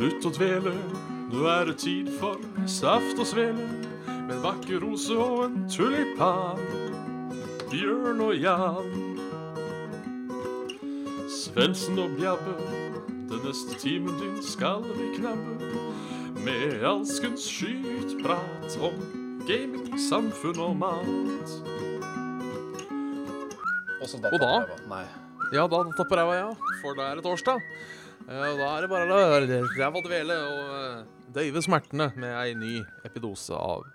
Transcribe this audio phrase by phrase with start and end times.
[0.00, 0.70] Slutt å dvele,
[1.28, 3.66] nå er det tid for saft og svele.
[4.08, 6.62] Med en vakker rose og en tulipan.
[7.68, 8.88] Bjørn og Jan.
[11.28, 12.56] Svendsen og Bjabbe,
[13.28, 15.68] den neste timen din skal vi knabbe.
[16.48, 18.96] Med alskens skytprat om
[19.44, 21.56] gaming, samfunn og mat.
[24.00, 24.54] Og da?
[24.88, 25.04] Nei.
[25.52, 26.52] Ja, da tapper ræva, ja.
[26.80, 27.60] For da er det torsdag.
[28.30, 29.30] Og da er det bare å
[29.74, 30.98] ræva dvele og eh,
[31.34, 33.88] døyve smertene med ei ny epidose av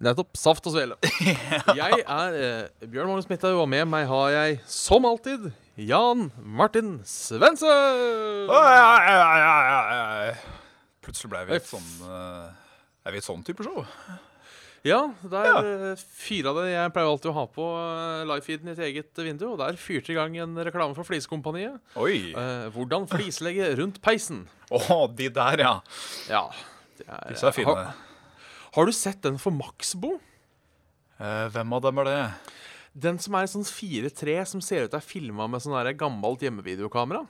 [0.00, 0.30] Nettopp.
[0.40, 0.96] Saft og svele.
[1.76, 6.94] Jeg er eh, Bjørn Magnus Midthaug, og med meg har jeg, som alltid, Jan Martin
[7.04, 8.48] Svendsen.
[11.04, 12.48] Plutselig ble vi et sånn eh,
[13.04, 13.84] Er vi et sånn type show?
[14.86, 15.90] Ja, der ja.
[16.00, 16.68] fyra det.
[16.72, 17.64] Jeg pleier alltid å ha på
[18.30, 21.76] live-feeden i et eget vindu, og der fyrte i gang en reklame for Flisekompaniet.
[22.00, 22.30] Oi!
[22.32, 24.46] Eh, hvordan flislegge rundt peisen.
[24.72, 25.74] Å, de der, ja.
[26.30, 26.44] Ja.
[26.96, 27.68] De er- Disse er fine.
[27.74, 27.92] Har,
[28.78, 30.14] har du sett den for Maxbo?
[31.20, 32.18] Eh, hvem av dem er det?
[33.04, 36.40] Den som er sånn 4-3, som ser ut til å være filma med sånn gammelt
[36.46, 37.26] hjemmevideokamera.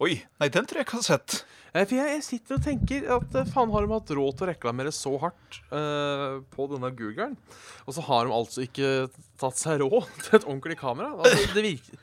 [0.00, 1.42] Oi, nei, den tror jeg ikke jeg har sett.
[1.72, 4.46] Eh, For jeg, jeg sitter og tenker at eh, faen har de hatt råd til
[4.46, 7.36] å reklamere så hardt uh, på denne Googlen,
[7.86, 8.90] og så har de altså ikke
[9.40, 11.12] tatt seg råd til et ordentlig kamera.
[11.16, 12.00] Altså, det, virker,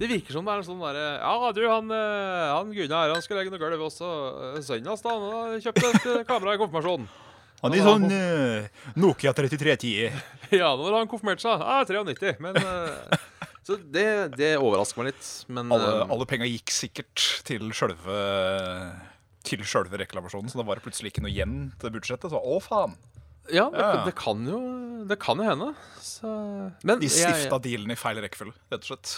[0.00, 3.52] det virker som det er sånn derre Ja, du, han, han Gunnar han skal legge
[3.52, 4.12] noe gulv, og så
[4.56, 7.10] uh, sønnen hans da, han har kjøpt et kamera i konfirmasjonen.
[7.60, 8.06] Han er sånn,
[8.96, 10.14] Nokia 3310.
[10.60, 11.60] Ja, nå har han konfirmert seg?
[11.60, 12.38] Ja, 93.
[12.42, 13.20] Men eh,
[13.70, 15.26] Så det, det overrasker meg litt.
[15.46, 18.16] Men Alle, eh, alle penga gikk sikkert til sjølve
[19.46, 22.32] til sjølve reklamasjonen, så da var det plutselig ikke noe igjen til budsjettet.
[22.34, 22.96] Så å, faen!
[23.50, 24.02] ja, det, Ja.
[24.04, 24.58] det kan jo
[25.08, 25.70] Det kan jo hende.
[26.02, 26.28] Så,
[26.84, 29.14] men De jeg, stifta dealen i feil rekkefølge, rett og slett.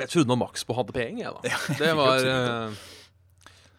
[0.00, 1.40] jeg trodde nå på hadde penger, jeg, da.
[1.52, 2.82] Ja, Det var, eh,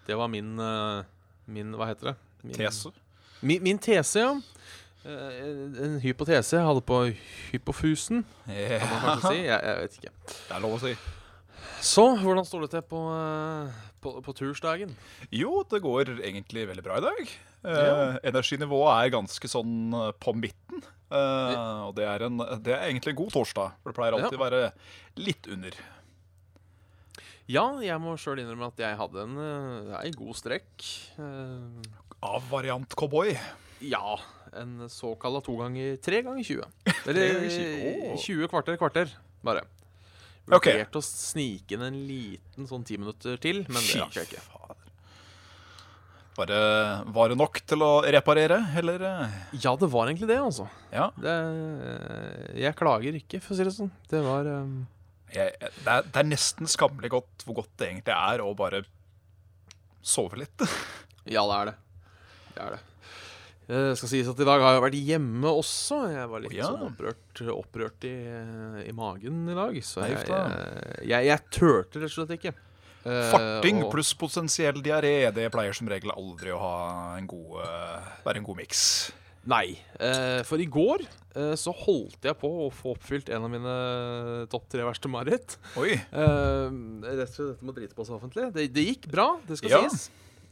[0.07, 1.03] det var min, eh,
[1.51, 2.15] min Hva heter det?
[2.43, 2.93] Min, Tese.
[3.41, 4.31] Min, min tese, ja.
[5.01, 5.37] Eh,
[5.85, 6.99] en hypotese jeg hadde på
[7.51, 9.39] hypofusen, kan man kanskje si.
[9.47, 10.11] Jeg, jeg vet ikke.
[10.29, 10.91] det er lov å si.
[11.81, 14.91] Så hvordan står det til på, eh, på, på tursdagen?
[15.33, 17.31] Jo, det går egentlig veldig bra i dag.
[17.65, 17.95] Eh, Ja.
[18.29, 19.89] Energinivået er ganske sånn
[20.21, 20.83] på midten.
[21.11, 23.73] Eh, og det er, en, det er egentlig en god torsdag.
[23.81, 24.61] For det pleier alltid å være
[25.21, 25.75] litt under.
[27.51, 29.33] Ja, jeg må sjøl innrømme at jeg hadde en,
[29.97, 30.85] en god strekk.
[31.19, 31.89] Eh,
[32.23, 33.33] Av variant cowboy.
[33.81, 34.13] ja,
[34.59, 36.65] en såkalla to ganger tre ganger 20.
[37.05, 38.17] Tre Eller 20, åh.
[38.19, 39.13] 20 kvarter kvarter,
[39.45, 39.63] bare.
[40.45, 40.99] Vurderte okay.
[40.99, 44.43] å snike inn en liten sånn ti minutter til, men det rakk jeg ikke.
[46.35, 46.61] Var det,
[47.11, 49.03] var det nok til å reparere, eller?
[49.03, 49.33] eh?
[49.61, 50.65] Ja, det var egentlig det, altså.
[50.89, 51.09] Ja.
[51.19, 51.33] Det,
[52.63, 53.91] jeg klager ikke, for å si det sånn.
[54.09, 54.79] Det var um...
[55.31, 58.83] Jeg, det, er, det er nesten skammelig godt hvor godt det egentlig er å bare
[60.01, 60.65] sove litt.
[61.29, 61.73] Ja, det er det.
[62.55, 62.79] Det er det.
[63.67, 65.99] Det skal sies at i dag har jeg vært hjemme også.
[66.11, 66.65] Jeg var litt oh, ja.
[66.71, 68.15] sånn opprørt, opprørt i,
[68.89, 69.77] i magen i dag.
[69.85, 72.53] Så jeg, jeg, jeg, jeg turte rett og slett ikke.
[73.01, 76.75] Eh, Farting og- pluss potensiell diaré, det pleier som regel aldri å ha
[77.17, 78.83] en god, eh, være en god miks.
[79.49, 79.71] Nei.
[79.97, 81.01] eh, for i går
[81.33, 83.71] eh, så holdt jeg på å få oppfylt en av mine
[84.51, 85.55] topp tre verste mareritt.
[85.81, 85.95] Oi.
[85.95, 86.67] Eh,
[87.07, 88.51] rett og slett dette med å drite på seg offentlig.
[88.53, 89.81] Det, det gikk bra, det skal Ja.
[89.89, 90.11] sies.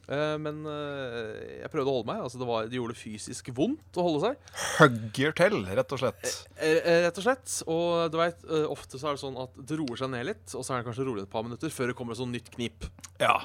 [0.10, 2.24] Eh, men eh, jeg prøvde å holde meg.
[2.26, 4.58] Altså det, var, det gjorde fysisk vondt å holde seg.
[4.80, 6.34] Hugger til, rett og slett.
[6.58, 7.56] Eh, rett og slett.
[7.70, 10.66] Og du vet, ofte så er det sånn at det roer seg ned litt, og
[10.66, 12.90] så er det kanskje rolig et par minutter før det kommer et sånt nytt knip.
[13.22, 13.38] Ja.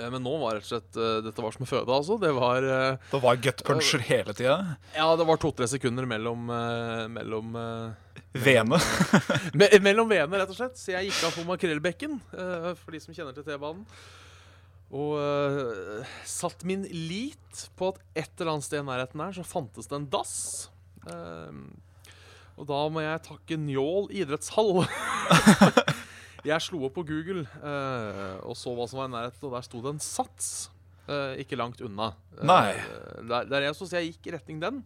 [0.00, 0.96] Men nå var rett og slett
[1.26, 2.14] Dette var som å føde, altså.
[2.22, 2.62] Det var
[3.10, 4.54] Det var gutpuncher hele tida.
[4.94, 6.46] Ja, det var to-tre sekunder mellom
[7.18, 7.58] Mellom
[8.30, 8.78] Vene.
[9.58, 10.78] me Mellom veene, rett og slett.
[10.78, 13.82] Så jeg gikk av på Makrellbekken, for de som kjenner til T-banen.
[14.90, 19.46] Og uh, satt min lit på at et eller annet sted i nærheten her så
[19.46, 20.34] fantes det en dass.
[21.06, 21.70] Uh,
[22.60, 24.82] og da må jeg takke Njål idrettshall.
[26.50, 29.68] jeg slo opp på Google uh, og så hva som var i nærheten, og der
[29.68, 30.50] sto det en Sats.
[31.42, 32.12] ikke langt unna.
[32.38, 32.74] Nei.
[33.26, 34.84] der, der jeg, så, så jeg gikk i retning den.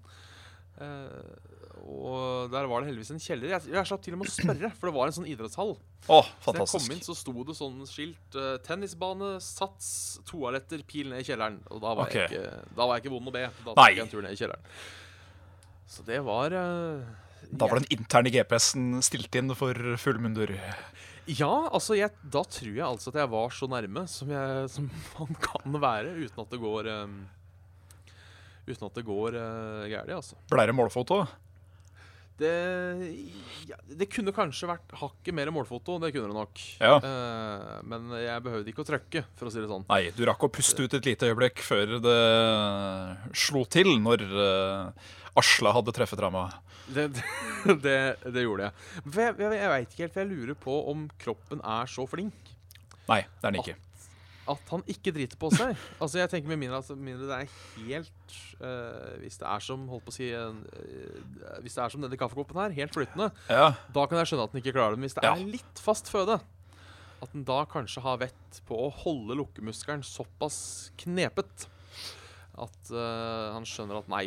[0.82, 1.53] Eh,
[1.84, 3.50] og der var det heldigvis en kjeller.
[3.52, 5.74] Jeg, jeg slapp til og med å spørre, for det var en sånn idrettshall.
[6.08, 9.88] Å, Så jeg kom inn, så sto det sånn skilt Uh, 'Tennisbane, sats,
[10.26, 11.60] toaletter, pil ned i kjelleren'.
[11.70, 13.44] Og da var, jeg, ikke, da var jeg ikke vond å be.
[13.60, 14.72] Da tok jeg en tur ned i kjelleren.
[15.94, 17.04] Så det var uh,
[17.52, 20.56] Da var den interne GPS-en stilt inn for fullmundur.
[21.30, 24.90] Ja, altså jeg, da tror jeg altså at jeg var så nærme som, jeg, som
[25.20, 27.16] man kan være, uten at det går um,
[28.64, 30.38] Uten at det går uh, gærent, altså.
[30.48, 31.22] Blei det målfoto?
[32.34, 32.50] Det,
[33.68, 36.62] ja, det kunne kanskje vært hakket mer målfoto, det kunne det nok.
[36.82, 36.96] Ja.
[36.98, 39.86] Uh, men jeg behøvde ikke å trøkke, for å si det sånn.
[39.90, 42.18] Nei, du rakk å puste ut et lite øyeblikk før det
[43.38, 46.48] slo til når uh, Asla hadde treffet ramma.
[46.84, 47.06] Det,
[47.80, 47.94] det,
[48.28, 48.74] det gjorde jeg.
[49.06, 52.04] For jeg, jeg, jeg veit ikke helt, for jeg lurer på om kroppen er så
[52.04, 52.50] flink
[53.08, 53.76] Nei, det er den ikke.
[53.78, 53.93] at
[54.46, 55.72] han ikke driter på seg.
[56.02, 57.54] Altså jeg tenker Med mindre, at, mindre det er
[57.86, 62.04] helt uh, Hvis det er som holdt på å si eh, Hvis det er som
[62.04, 65.00] denne kaffekoppen her, helt flytende, Ja, da kan jeg skjønne at den ikke klarer det.
[65.00, 65.32] Men hvis det Ja.
[65.34, 66.36] er litt fast føde,
[67.24, 71.68] at den da kanskje har vett på å holde lukkemuskelen såpass knepet
[72.60, 74.26] at uh, han skjønner at nei,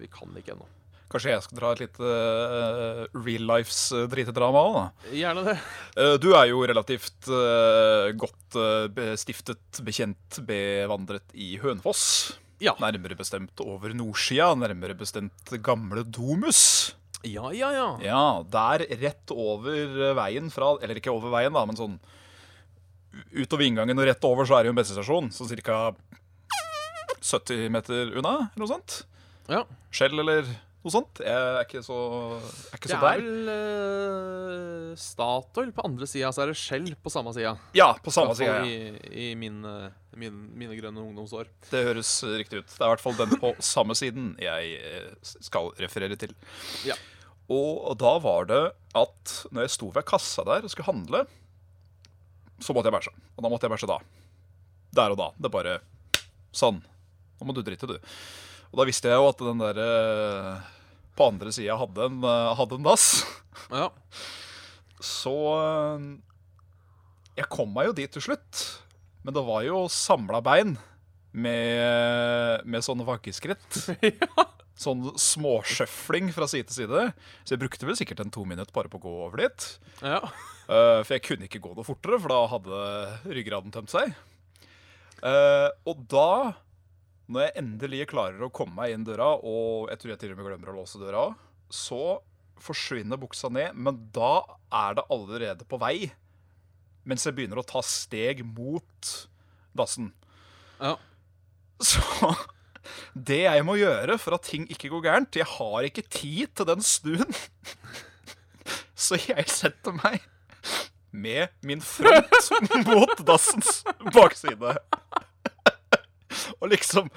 [0.00, 0.66] vi kan det ikke ennå.
[1.12, 4.84] Kanskje jeg skal dra et lite uh, real lives uh, dritedrama òg, da.
[5.12, 5.56] Gjerne det.
[5.98, 12.06] Uh, Du er jo relativt uh, godt uh, bestiftet, bekjent, bevandret i Hønefoss.
[12.62, 12.72] Ja.
[12.80, 16.94] Nærmere bestemt over nordsida, nærmere bestemt Gamle Domus.
[17.26, 17.86] Ja, ja, ja.
[18.02, 21.92] Ja, der rett over eh, veien fra Eller ikke over veien, da, men sånn
[23.36, 25.28] utover inngangen og rett over så er det jo en bensinstasjon.
[25.34, 25.92] Så ca.
[27.22, 29.02] 70 meter unna, eller noe sånt.
[29.50, 29.62] ja.
[29.94, 30.46] Skjell eller
[30.82, 31.20] noe sånt.
[31.22, 31.96] Jeg er ikke så,
[32.68, 37.12] er ikke Det er vel uh, Statoil på andre sida, så er det Shell på
[37.12, 37.54] samme sida.
[37.78, 38.34] Ja, på samme.
[38.42, 38.58] Ja.
[38.66, 41.50] I, i mine, mine, mine grønne ungdomsår.
[41.70, 42.72] Det høres riktig ut.
[42.72, 46.34] Det er i hvert fall den på samme siden jeg eh, skal referere til.
[46.88, 46.98] Ja.
[47.52, 48.62] Og da var det
[48.96, 51.24] at når jeg sto ved kassa der og skulle handle,
[52.62, 53.14] så måtte jeg bæsje.
[53.36, 53.98] Og da måtte jeg bæsje da.
[54.98, 55.32] Der og da.
[55.38, 55.80] Det bare
[56.52, 56.82] Sånn.
[57.40, 57.96] Nå må du drite, du.
[58.72, 60.70] Og da visste jeg jo at den der eh,
[61.18, 63.08] på andre sida hadde, eh, hadde en dass.
[63.68, 63.90] Ja.
[65.02, 66.06] Så eh,
[67.36, 68.62] Jeg kom meg jo dit til slutt.
[69.22, 70.74] Men det var jo samla bein
[71.32, 73.06] med, med sånne
[74.08, 74.48] Ja.
[74.82, 77.04] Sånn småsjøfling fra side til side.
[77.44, 79.68] Så jeg brukte vel sikkert en to minutter bare på å gå over dit.
[80.00, 80.24] ja.
[80.72, 82.82] Uh, for jeg kunne ikke gå noe fortere, for da hadde
[83.34, 84.14] ryggraden tømt seg.
[85.20, 86.28] Uh, og da,
[87.30, 90.40] når jeg endelig klarer å komme meg inn døra, og jeg tror jeg til og
[90.40, 91.28] med glemmer å låse døra,
[91.72, 92.18] så
[92.62, 94.42] forsvinner buksa ned, men da
[94.72, 96.12] er det allerede på vei.
[97.08, 99.14] Mens jeg begynner å ta steg mot
[99.76, 100.12] dassen.
[100.82, 100.96] ja.
[101.82, 101.98] Så
[103.28, 106.68] det jeg må gjøre for at ting ikke går gærent Jeg har ikke tid til
[106.68, 107.32] den stuen.
[109.02, 110.22] Så jeg setter meg
[111.10, 113.82] med min front mot dassens
[114.14, 114.76] bakside.
[116.62, 117.10] Og liksom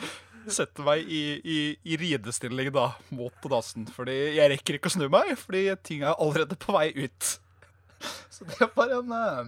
[0.52, 3.88] sette meg i, i, i ridestilling da, mot dassen.
[3.94, 7.32] Fordi jeg rekker ikke å snu meg, fordi ting er allerede på vei ut.
[8.34, 9.46] Så det var en uh,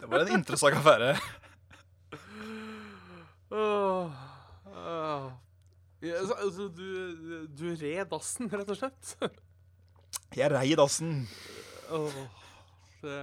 [0.00, 1.12] Det var en interessant affære.
[3.50, 4.10] Oh,
[4.70, 5.30] oh.
[6.00, 9.16] Ja, så, altså, du, du red dassen, rett og slett?
[10.38, 11.26] Jeg rei dassen.
[11.90, 12.14] Oh,
[13.02, 13.16] det,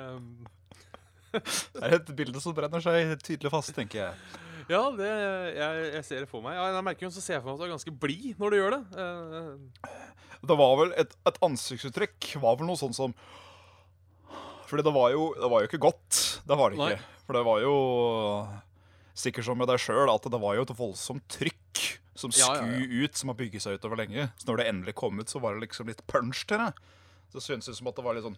[1.31, 4.46] Det er et bilde som brenner seg tydelig fast, tenker jeg.
[4.69, 5.09] Ja, det,
[5.57, 6.57] jeg, jeg ser det for meg.
[6.57, 8.53] Ja, jeg merker jo så ser jeg for meg at du er ganske blid når
[8.53, 8.83] du gjør det.
[8.97, 9.97] Uh,
[10.47, 13.13] Det var vel et, et ansiktsuttrykk var vel noe sånn som
[14.67, 16.19] Fordi det var jo, det var jo ikke godt.
[16.45, 16.89] Det var det Nei.
[16.93, 17.21] ikke.
[17.27, 17.75] For det var jo
[19.17, 21.81] sikkert som med deg sjøl at det var jo et voldsomt trykk
[22.17, 24.27] som Ja, ja, skulle ut, som har bygget seg utover lenge.
[24.41, 26.71] Så når det endelig kom ut, så var det liksom litt punch til det.
[27.33, 28.37] Så syntes det som at det var litt sånn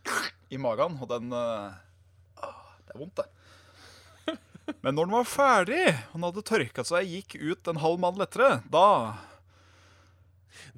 [0.52, 1.78] i magen, og den ah,
[2.40, 3.28] Det er vondt, det.
[4.82, 8.16] Men når den var ferdig, og den hadde tørka seg, gikk ut en halv mann
[8.20, 8.86] lettere, da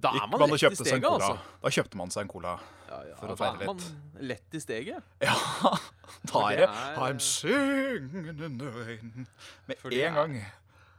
[0.01, 1.35] da er man man lett i steget, altså.
[1.63, 2.55] Da kjøpte man seg en cola.
[2.89, 3.79] Ja, ja, For å da er man
[4.19, 5.03] lett i steget.
[5.23, 5.35] Ja,
[6.31, 9.27] da er det er- I'm singing in the rain
[9.67, 10.35] Med Fordi en gang.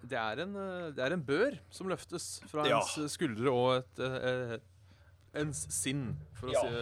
[0.02, 2.80] Det er, en, eh, det er en bør som løftes fra Ja.
[2.80, 4.56] ens skuldre og et, eh,
[5.38, 6.62] ens sinn, for å Ja.
[6.62, 6.72] si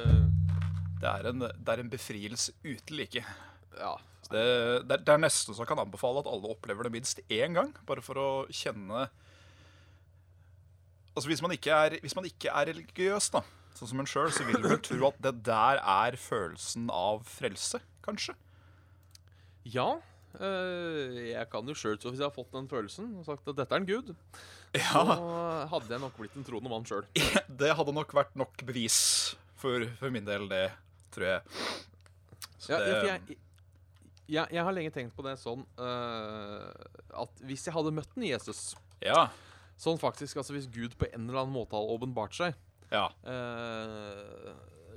[1.00, 3.24] Det er en, det er en befrielse uten like.
[3.76, 3.96] Ja.
[4.30, 4.42] Det,
[4.86, 7.56] det, er- det er nesten så jeg kan anbefale at alle opplever det minst én
[7.56, 7.72] gang.
[7.88, 9.08] Bare for å kjenne
[11.16, 13.42] Altså Hvis man ikke er, hvis man ikke er religiøs, da
[13.76, 17.78] sånn som en sjøl, så vil vel tro at det der er følelsen av frelse,
[18.04, 18.34] kanskje?
[19.72, 19.86] Ja.
[20.36, 23.72] eh, jeg kan jo sjøl, hvis jeg har fått den følelsen og sagt at dette
[23.76, 24.10] er en gud,
[24.74, 25.04] så
[25.70, 27.06] hadde jeg nok blitt en troende mann sjøl.
[27.62, 28.98] Det hadde nok vært nok bevis
[29.62, 30.66] for, for min del, det
[31.14, 31.40] tror jeg.
[32.68, 33.38] Ja, det- ja, jeg,
[34.30, 36.70] jeg, jeg har lenge tenkt på det sånn uh,
[37.22, 39.28] at hvis jeg hadde møtt den Jesus ja,
[39.80, 42.56] Sånn faktisk, altså Hvis Gud på en eller annen måte hadde åpenbart seg
[42.92, 43.06] ja.
[43.24, 44.50] uh,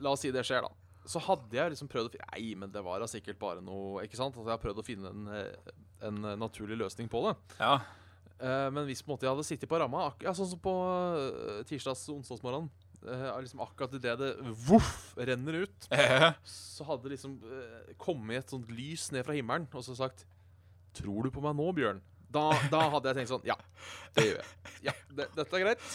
[0.04, 1.00] La oss si det skjer, da.
[1.08, 4.04] Så hadde jeg liksom prøvd å finne Nei, men det var da sikkert bare noe
[4.04, 4.36] Ikke sant?
[4.36, 5.76] Altså, jeg har prøvd å finne en, eh,
[6.08, 7.36] en naturlig løsning på det.
[7.60, 7.78] ja.
[8.44, 10.72] Uh, men hvis på en måte jeg hadde sittet på ramma, ja, sånn som på
[11.70, 12.66] tirsdags- og onsdagsmorgenen
[13.08, 14.32] eh, liksom akkurat idet det
[14.68, 19.36] voff renner ut, Eh, så hadde det liksom uh, kommet et sånt lys ned fra
[19.38, 20.26] himmelen og så sagt
[20.94, 22.02] Tror du på meg nå, Bjørn?
[22.34, 23.56] Da, da hadde jeg tenkt sånn Ja,
[24.18, 24.74] det gjør jeg.
[24.90, 25.88] Ja, det, dette er greit.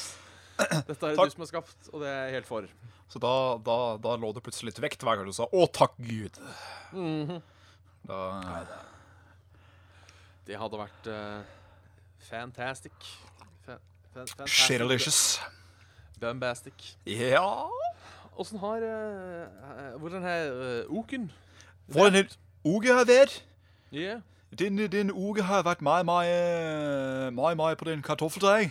[0.58, 2.66] Dette er det du som har skapt, og det er jeg helt for.
[3.08, 3.32] Så da,
[3.64, 6.38] da, da lå det plutselig litt vekt hver gang du sa 'Å, takk Gud'.
[6.92, 7.38] Mhm.
[8.08, 8.18] Da,
[10.48, 11.42] Det hadde vært uh,
[12.30, 12.94] fantastic.
[13.66, 14.54] Fa fa fantastic.
[14.54, 15.38] Shitterlicious.
[16.20, 16.96] Bombastic.
[17.06, 17.68] Ja
[18.38, 21.30] Åssen har uh, Hvordan har uh, oken?
[21.86, 22.28] Hvordan
[22.64, 23.44] uke har vært.
[23.92, 24.20] Yeah.
[24.58, 26.28] Din, din uke har vært meg, meg,
[27.32, 28.70] meg, meg på din kartoffeltei.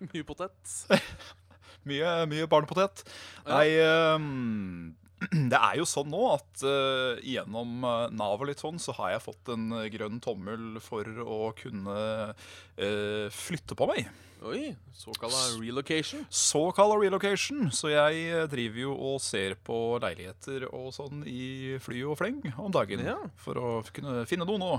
[0.00, 0.74] Mye potet.
[1.88, 3.02] Mye, mye barnepotet.
[3.44, 3.58] Ja.
[3.58, 3.68] Nei,
[4.16, 4.94] um,
[5.52, 7.84] det er jo sånn nå at uh, gjennom
[8.16, 11.98] Nav og litt sånn, så har jeg fått en grønn tommel for å kunne
[12.32, 14.08] uh, flytte på meg.
[14.44, 16.26] Oi, såkalla relocation.
[16.28, 17.70] Såkalla relocation.
[17.72, 22.42] Så jeg eh, driver jo og ser på leiligheter og sånn i fly og fleng
[22.60, 23.00] om dagen.
[23.06, 23.16] Ja.
[23.40, 24.74] For å kunne finne noen å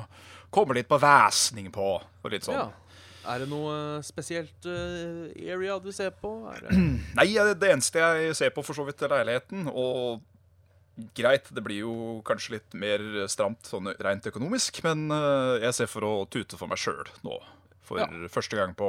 [0.54, 1.88] komme litt på væsning på.
[1.98, 2.60] Og litt sånn.
[2.62, 3.02] Ja.
[3.34, 6.36] Er det noe eh, spesielt eh, area du ser på?
[6.62, 6.78] Det
[7.18, 9.66] Nei, det eneste jeg ser på, for så vidt, er leiligheten.
[9.74, 10.22] Og
[11.18, 13.02] greit, det blir jo kanskje litt mer
[13.34, 15.10] stramt sånn rent økonomisk, men
[15.60, 17.42] jeg ser for å tute for meg sjøl nå.
[17.86, 18.06] For Ja.
[18.32, 18.88] første gang på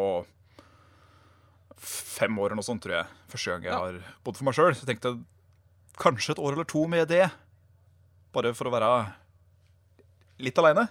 [1.80, 3.06] fem år eller noe sånt, tror jeg.
[3.32, 3.78] Første gang jeg Ja.
[3.78, 4.74] har bodd for meg sjøl.
[4.74, 5.24] Så jeg tenkte
[5.96, 7.30] kanskje et år eller to med det.
[8.32, 8.92] Bare for å være
[10.44, 10.88] litt aleine.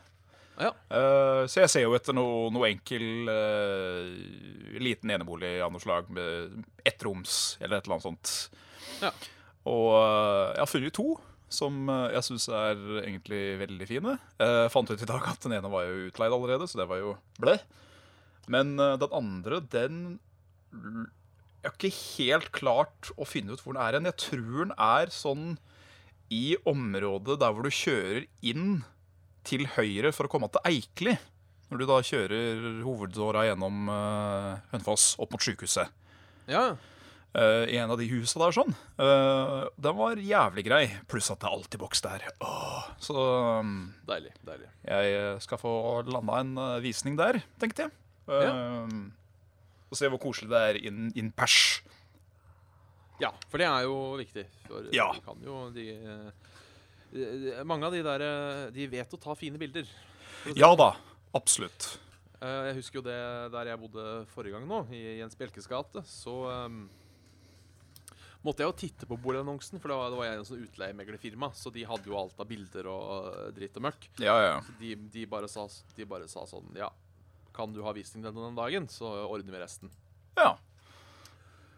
[0.56, 0.72] Ja.
[0.90, 6.08] Uh, så jeg ser jo etter noe, noe enkel uh, liten enebolig av noe slag
[6.16, 8.36] med ett roms eller et eller annet sånt.
[9.02, 9.12] Ja.
[9.68, 11.10] Og uh, jeg har funnet to
[11.56, 14.16] som jeg syns er egentlig veldig fine.
[14.42, 16.98] Jeg fant ut i dag at den ene var jo utleid allerede, så det var
[17.00, 17.54] jo ble.
[18.52, 20.00] Men den andre, den
[20.76, 24.10] Jeg har ikke helt klart å finne ut hvor den er hen.
[24.12, 25.56] Jeg tror den er sånn
[26.34, 28.84] i området der hvor du kjører inn
[29.46, 31.16] til høyre for å komme til Eikli.
[31.70, 35.90] Når du da kjører hoveddåra gjennom uh, Hønefoss opp mot sykehuset.
[36.50, 36.76] Ja.
[37.36, 38.76] Uh, I en av de husa der sånn.
[39.02, 40.84] Uh, den var jævlig grei.
[41.10, 42.30] Pluss at det er alltid boks der.
[42.46, 42.86] Åh.
[43.02, 43.18] Så
[43.66, 43.76] um,
[44.08, 44.36] Deilig.
[44.46, 44.70] deilig.
[44.86, 45.74] jeg skal få
[46.08, 46.56] landa en
[46.86, 47.98] visning der, tenkte jeg.
[48.26, 48.96] Eh,
[49.92, 51.82] Og se hvor koselig det er in, in pers.
[53.22, 54.46] Ja, for det er jo viktig.
[54.68, 55.12] For Ja.
[55.16, 55.86] de kan jo de,
[57.14, 59.88] de, de Mange av de der eh, De vet å ta fine bilder.
[60.58, 60.90] Ja da,
[61.38, 61.94] absolutt.
[62.42, 63.16] Eh, Jeg husker jo det
[63.56, 66.04] der jeg bodde forrige gang nå, i Jens Bjelkes gate.
[66.10, 66.34] Så
[66.68, 66.84] um,
[68.44, 70.66] måtte jeg jo titte på boligannonsen, for det var, det var jeg i en sånn
[70.68, 71.50] utleiemeglerfirma.
[71.56, 74.10] Så de hadde jo alt av bilder og eh, dritt og møkk.
[74.22, 74.60] Ja, ja.
[74.68, 75.66] Så de, de, bare sa,
[75.96, 76.92] de bare sa sånn Ja,
[77.56, 79.92] kan du ha visning den dagen, så ordner vi resten.
[80.38, 80.56] Ja.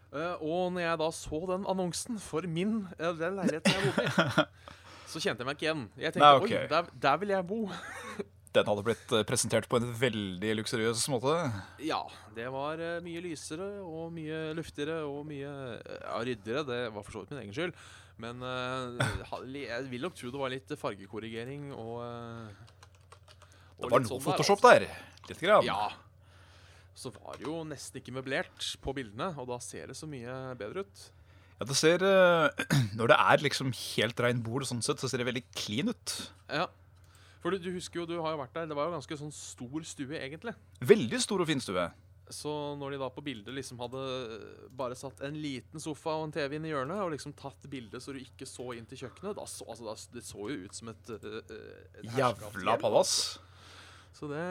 [0.08, 4.08] Uh, og når jeg da så den annonsen for min uh, den leiligheten jeg bodde
[4.08, 4.46] i,
[5.12, 5.86] så kjente jeg meg ikke igjen.
[6.00, 6.64] Jeg tenkte Nei, okay.
[6.64, 7.62] oi, der, der vil jeg bo.
[8.56, 11.34] Den hadde blitt eh, presentert på en veldig luksuriøs måte.
[11.84, 12.00] Ja,
[12.34, 16.64] det var uh, mye lysere og mye luftigere og mye ja, ryddigere.
[16.66, 17.76] Det var for så vidt min egen skyld.
[18.24, 18.42] Men
[19.54, 22.48] jeg vil nok tro det var litt fargekorrigering og, eh,
[23.78, 24.72] Det var noe sånn der, Photoshop altså.
[24.74, 24.88] der.
[25.32, 25.68] Litt grann.
[25.68, 25.92] Ja.
[26.98, 30.34] Så var det jo nesten ikke møblert på bildene, og da ser det så mye
[30.58, 31.06] bedre ut.
[31.58, 32.66] Ja, det ser eh,
[32.98, 36.18] Når det er liksom helt rein bord, sånn sett, så ser det veldig clean ut.
[36.50, 36.68] Ja.
[37.44, 38.68] For du, du husker jo, du har jo vært der.
[38.70, 40.54] Det var jo ganske sånn stor stue, egentlig.
[40.86, 41.86] Veldig stor og fin stue.
[42.34, 44.02] Så når de da på bildet liksom hadde
[44.76, 48.04] bare satt en liten sofa og en TV inn i hjørnet, og liksom tatt bildet
[48.04, 50.76] så du ikke så inn til kjøkkenet, da så, altså, da, det så jo ut
[50.76, 53.14] som et, øh, øh, et Jævla palass.
[54.18, 54.44] Så det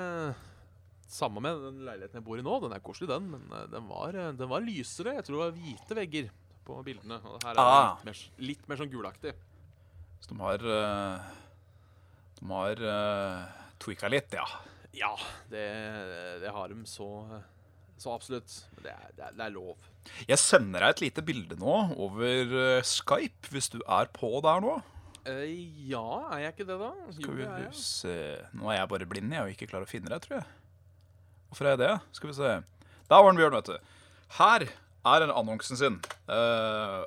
[1.06, 2.56] Samme med den leiligheten jeg bor i nå.
[2.64, 5.14] Den er koselig, den, men øh, den var, øh, den var lysere.
[5.14, 6.30] Jeg tror det var hvite vegger
[6.66, 7.20] på bildene.
[7.22, 7.92] Og her er det Ah.
[7.94, 9.34] litt, mer, litt mer sånn gulaktig.
[10.24, 11.28] Så de har eh,
[12.40, 12.82] De har
[13.78, 14.44] tweaka litt, ja.
[14.96, 15.12] Ja,
[15.52, 15.62] det,
[16.42, 17.06] det har de så,
[18.00, 18.52] så absolutt.
[18.74, 19.86] Men det er, det, er, det er lov.
[20.28, 24.62] Jeg sender deg et lite bilde nå over eh, Skype, hvis du er på der
[24.64, 24.76] nå.
[25.26, 25.42] Uh,
[25.90, 26.90] ja, er jeg ikke det, da?
[27.16, 28.12] Skal vi se
[28.54, 30.46] Nå er jeg bare blind jeg, og ikke klarer å finne deg, tror jeg.
[31.50, 31.92] Hvorfor er jeg det?
[32.16, 32.54] Skal vi se.
[33.06, 33.92] Der var den, Bjørn, vet du.
[34.38, 34.66] Her
[35.06, 35.98] er den annonsen sin.
[36.28, 37.02] Eh,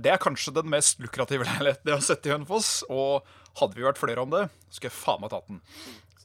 [0.00, 2.72] det er kanskje den mest lukrative leiligheten jeg har sett i Hønefoss.
[2.90, 3.26] Og
[3.60, 5.62] hadde vi vært flere om det, skulle jeg faen meg tatt den.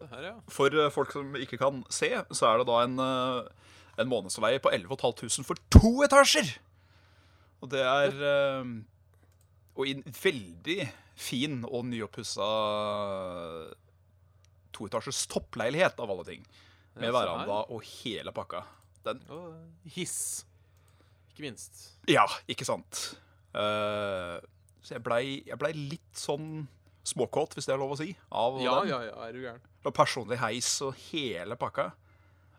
[0.06, 0.34] Her, ja.
[0.52, 3.72] For eh, folk som ikke kan se, så er det da en, eh,
[4.02, 6.58] en månedsleie på 11 500 for to etasjer!
[7.64, 8.12] Og det er
[9.76, 10.84] Og i en veldig
[11.20, 12.46] fin og nyoppussa
[14.76, 16.46] toetasjes toppleilighet, av alle ting.
[16.96, 18.64] Med veranda og hele pakka.
[19.06, 19.54] Den Og
[19.96, 20.46] hiss.
[21.32, 21.82] ikke minst.
[22.10, 23.18] Ja, ikke sant.
[23.56, 24.40] Uh,
[24.84, 25.26] så jeg blei
[25.60, 26.68] ble litt sånn
[27.06, 28.90] småkåt, hvis det er lov å si, av Ja, den.
[28.90, 29.62] ja, ja, er du gæren.
[29.86, 31.92] Og personlig heis og hele pakka.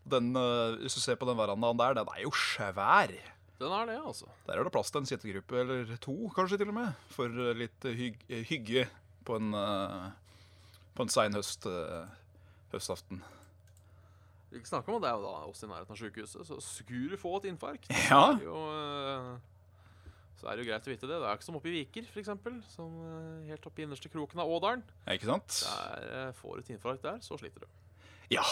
[0.07, 3.11] Den, uh, hvis du ser på den verandaen der, den er jo svær.
[3.59, 4.28] Den er det, altså.
[4.47, 7.55] Der er det plass til en sittegruppe eller to, kanskje til og med, for eh,
[7.57, 8.19] litt hyg
[8.50, 8.85] hygge
[9.26, 10.12] på en, uh,
[10.95, 11.66] på en sein høst,
[12.75, 13.23] høstaften.
[14.50, 17.17] Vi ikke snakke om det er jo da oss i nærheten av sykehuset, så skulle
[17.17, 18.21] du få et infarkt Ja.
[18.31, 20.07] så er, jo, eh,
[20.38, 21.19] så er det jo greit å vite det.
[21.19, 22.31] Det er ikke som oppe i Viker, f.eks.
[22.76, 24.85] Som eh, helt oppe i innerste kroken av Ådalen.
[25.07, 25.59] Ja, ikke sant?
[25.67, 27.69] Der eh, får du et infarkt der, så sliter du.
[28.31, 28.45] Ja.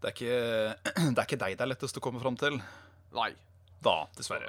[0.00, 0.36] Det er, ikke,
[1.14, 2.56] det er ikke deg det er lettest å komme fram til.
[3.12, 3.30] Nei.
[3.84, 4.48] Da, dessverre.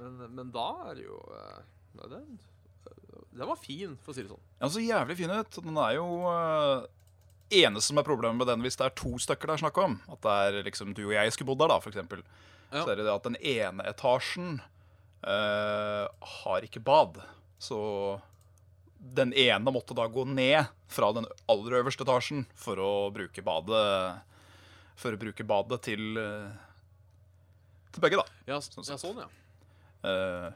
[0.00, 1.18] Men, men da er det jo
[1.98, 2.38] Nei, Den,
[3.36, 4.42] den var fin, for å si det sånn.
[4.58, 5.58] Ja, så jævlig fin ut.
[5.62, 6.06] Den er jo
[7.52, 9.98] Eneste som er problemet med den hvis det er to stykker det er snakk om,
[10.12, 12.22] at det er liksom du og jeg skulle bodd der, da, eksempel,
[12.72, 12.82] Ja.
[12.86, 14.54] så er det det at den ene etasjen
[15.22, 16.06] eh,
[16.40, 17.18] har ikke bad.
[17.60, 17.76] Så
[18.98, 24.20] den ene måtte da gå ned fra den aller øverste etasjen for å bruke badet
[25.02, 26.50] For å bruke badet til eh,
[27.92, 28.26] Til begge, da.
[28.46, 29.28] Ja, Sånn ja sånn, ja.
[30.08, 30.48] Eh,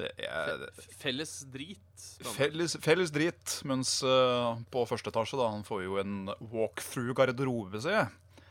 [0.00, 0.70] jeg,
[1.00, 2.04] Felles drit.
[2.34, 7.82] Felles, felles drit, mens uh, på første etasje da, han får jo en walkthrough garderobe,
[7.82, 8.44] ser jeg.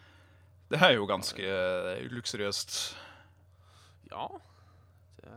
[0.71, 2.77] Det er jo ganske uh, luksuriøst.
[4.12, 4.27] Ja.
[5.21, 5.33] Det,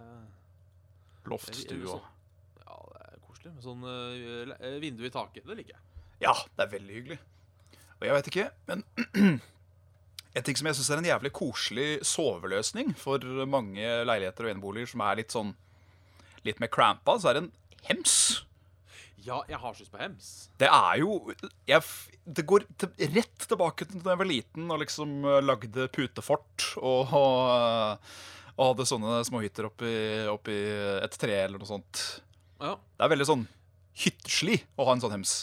[1.30, 2.02] Loftstue og
[2.60, 3.54] ja, det er koselig.
[3.54, 5.46] Med sånn uh, vindu i taket.
[5.48, 5.82] Det liker jeg.
[6.24, 7.18] Ja, det er veldig hyggelig.
[7.94, 8.86] Og jeg vet ikke, men
[10.34, 14.90] En ting som jeg syns er en jævlig koselig soveløsning for mange leiligheter og eneboliger
[14.90, 15.52] som er litt sånn
[16.44, 17.52] Litt mer crampa, så er det en
[17.88, 18.16] hems.
[19.24, 20.26] Ja, jeg har så lyst på hems.
[20.60, 21.14] Det er jo
[21.64, 21.80] jeg,
[22.28, 26.66] Det går til, rett tilbake til da jeg var liten og liksom eh, lagde putefort
[26.76, 28.12] og, og,
[28.58, 29.94] og hadde sånne småhytter oppi,
[30.28, 30.58] oppi
[31.00, 32.02] et tre eller noe sånt.
[32.60, 32.74] Ja.
[32.76, 33.46] Det er veldig sånn
[34.04, 35.34] hytteslig å ha en sånn hems.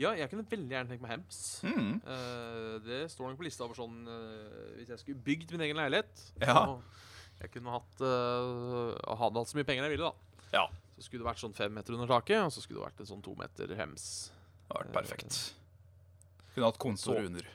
[0.00, 1.40] ja, jeg kunne veldig gjerne tenkt meg hems.
[1.66, 1.90] Mm.
[2.06, 5.76] Uh, det står nok på lista over sånn uh, Hvis jeg skulle bygd min egen
[5.82, 6.54] leilighet Ja.
[6.62, 6.78] så
[7.40, 10.46] Jeg kunne hatt uh, Hadde hatt så mye penger jeg ville, da.
[10.52, 10.64] Ja,
[10.98, 13.08] Så skulle det vært sånn fem meter under taket, og så skulle det vært en
[13.14, 14.04] sånn to meter hems.
[14.68, 15.38] det hadde vært perfekt.
[16.54, 17.48] Kunne hatt kontor Så- under.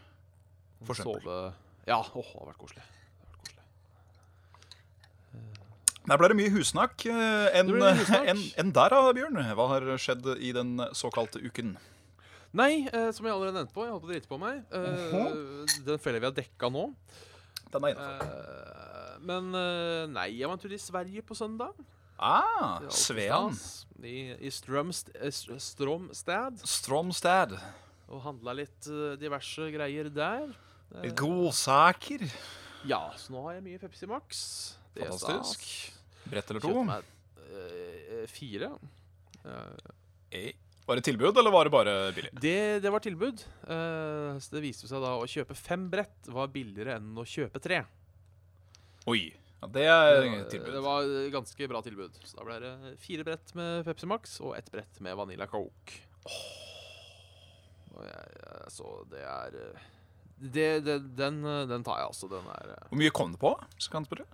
[0.86, 1.22] For eksempel.
[1.24, 1.54] Sove
[1.88, 2.86] Ja, åh, det hadde vært koselig.
[3.36, 3.64] Hadde.
[6.06, 7.72] Der ble det mye husnakk eh, enn
[8.32, 9.40] en, enn der, da, Bjørn.
[9.58, 11.76] Hva har skjedd i den såkalte uken?
[12.56, 14.62] Nei, eh, som jeg allerede nevnte på, jeg holdt på å drite på meg.
[14.72, 16.84] Eh, Den føler jeg vi har dekka nå.
[17.74, 18.30] Den er innafor.
[18.30, 18.85] Eh,
[19.28, 21.78] men eh, nei, jeg var en tur i Sverige på søndag.
[22.16, 23.58] Ah, Svean.
[24.06, 26.62] I, i Strømst, eh, Stromstad.
[26.64, 27.58] Stromstad.
[28.08, 30.54] Og handla litt eh, diverse greier der.
[31.02, 32.24] Eh, Godsaker.
[32.86, 34.46] Ja, så nå har jeg mye Pepsi Max.
[34.96, 35.66] Det Fantastisk.
[36.30, 36.86] Brett eller to?
[36.88, 37.10] Meg
[37.50, 38.72] eh, fire.
[39.46, 40.54] Uh,
[40.86, 42.32] Var det tilbud, eller var det bare billig?
[42.42, 43.44] det, det var tilbud.
[43.66, 47.62] Uh, så det viste seg da å kjøpe fem brett var billigere enn å kjøpe
[47.62, 47.84] tre.
[49.06, 49.24] Oi.
[49.62, 50.74] Ja, det er et tilbud.
[50.74, 52.18] det var ganske bra tilbud.
[52.26, 56.00] Så da ble det fire brett med Pepsi Max og ett brett med Vanilla Coke.
[57.96, 59.86] Og jeg, jeg, så det er eh,
[60.36, 62.28] det, det, den, eh, den tar jeg, altså.
[62.32, 63.54] Den er eh, Hvor mye kom det på?
[63.78, 64.26] Så kan jeg spørre.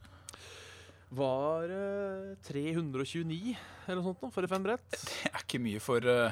[1.12, 4.86] Var uh, 329 eller noe sånt nå, for fem brett.
[4.96, 6.32] Det er ikke mye for uh...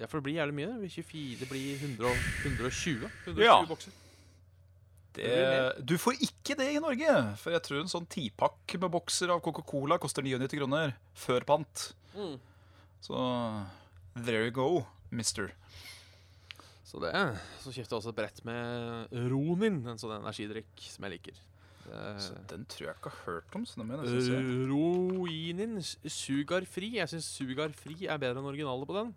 [0.00, 0.72] Ja, for det blir jævlig mye.
[0.72, 2.14] Det blir 24, det blir 100,
[2.50, 3.06] 120.
[3.30, 3.60] 120 Ja.
[3.70, 3.94] bokser.
[5.16, 7.14] Det, Du får ikke det i Norge.
[7.42, 11.86] For jeg tror en sånn tipakk med bokser av Coca-Cola koster 99 kroner før pant.
[12.16, 12.36] Mm.
[13.02, 13.22] Så
[14.14, 14.68] there you go,
[15.10, 15.52] mister.
[16.86, 17.12] Så det.
[17.62, 21.40] Så kjøpte jeg også et brett med Ronin, en sånn energidrikk som jeg liker.
[22.22, 23.64] Så den tror jeg ikke har hørt om.
[23.66, 24.36] Så se.
[24.36, 26.94] Eh, Roinin sugarfri.
[26.98, 29.12] Jeg syns sugarfri er bedre enn originale på den.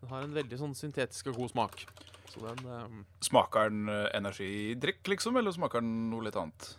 [0.00, 1.84] Den har en veldig sånn syntetisk og god smak.
[2.36, 5.36] Så den eh, Smaker den eh, energidrikk, liksom?
[5.40, 6.74] Eller smaker den noe litt annet?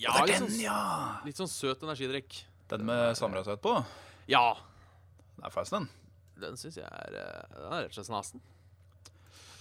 [0.00, 0.78] Ja, det litt den, sånn, ja!
[1.26, 2.40] litt sånn søt energidrikk.
[2.72, 3.76] Den med samurasøt på?
[4.30, 4.46] Ja.
[5.36, 5.90] Det er faktisk den.
[6.42, 8.42] Den syns jeg er eh, Den er rett og slett snasen.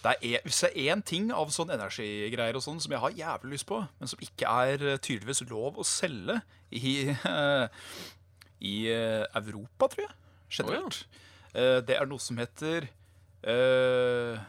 [0.02, 3.84] Det er, én ting av sånn energigreier og sånn som jeg har jævlig lyst på,
[4.00, 6.40] men som ikke er eh, tydeligvis lov å selge
[6.74, 7.84] i, eh,
[8.72, 10.16] i eh, Europa, tror jeg,
[10.58, 11.04] generelt,
[11.52, 12.88] Eh, det er noe som heter
[13.44, 14.44] eh,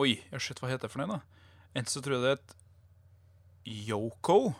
[0.00, 1.46] Oi, ja, shit, hva heter det for noe, da?
[1.74, 2.56] Enten så tror jeg det het
[3.90, 4.54] Yoko,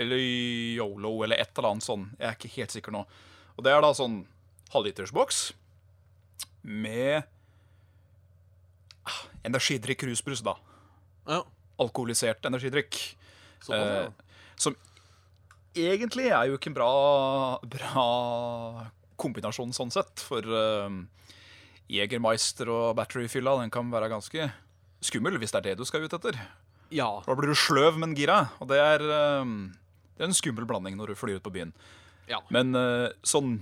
[0.00, 2.08] eller Yolo, eller et eller annet sånn.
[2.16, 3.04] Jeg er ikke helt sikker nå.
[3.56, 4.22] Og det er da sånn
[4.72, 5.50] halvlitersboks
[6.66, 7.28] med
[9.46, 10.56] energidrikk rusbrus, da.
[11.28, 11.42] Ja.
[11.82, 12.98] Alkoholisert energidrikk.
[13.60, 14.06] Såpass, ja.
[14.08, 14.76] Eh, som
[15.76, 16.92] egentlig er jo ikke en bra,
[17.60, 18.06] bra
[19.20, 20.24] kombinasjon sånn sett.
[20.24, 20.88] For uh,
[21.92, 24.48] Jegermeister og batteryfylla den kan være ganske
[25.06, 26.38] skummel hvis det er det du skal ut etter.
[26.90, 27.10] ja.
[27.26, 28.48] Da blir du sløv, men gira.
[28.60, 29.46] Og det er, uh,
[30.16, 31.74] det er en skummel blanding når du flyr ut på byen.
[32.30, 32.42] ja.
[32.50, 33.60] Men uh, sånn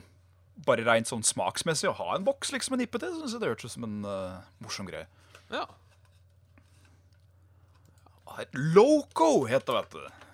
[0.65, 3.49] bare rent sånn smaksmessig å ha en boks liksom en nippe til, syns jeg det
[3.51, 5.09] hørtes ut som en uh, morsom greie.
[5.53, 5.67] ja.
[8.75, 10.25] Loco heter det, vet du.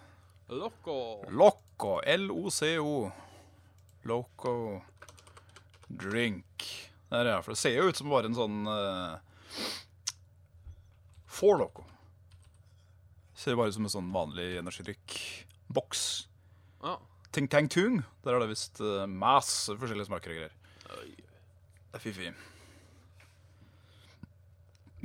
[0.56, 0.94] Loco.
[1.28, 1.98] Loco.
[2.00, 3.10] L-O-C-O.
[4.08, 4.54] Loco
[5.86, 6.89] drink.
[7.10, 7.38] Der, ja.
[7.42, 9.18] For det ser jo ut som bare en sånn uh,
[11.30, 11.86] Four Loco.
[13.34, 16.04] Ser bare ut som en sånn vanlig energidrikkboks.
[16.84, 16.98] Ja.
[17.34, 18.00] Ting Tang Tung.
[18.24, 20.56] Der er det visst uh, masse forskjellige smaker og greier.
[21.00, 21.10] Oi.
[21.90, 22.30] Det er fy-fy.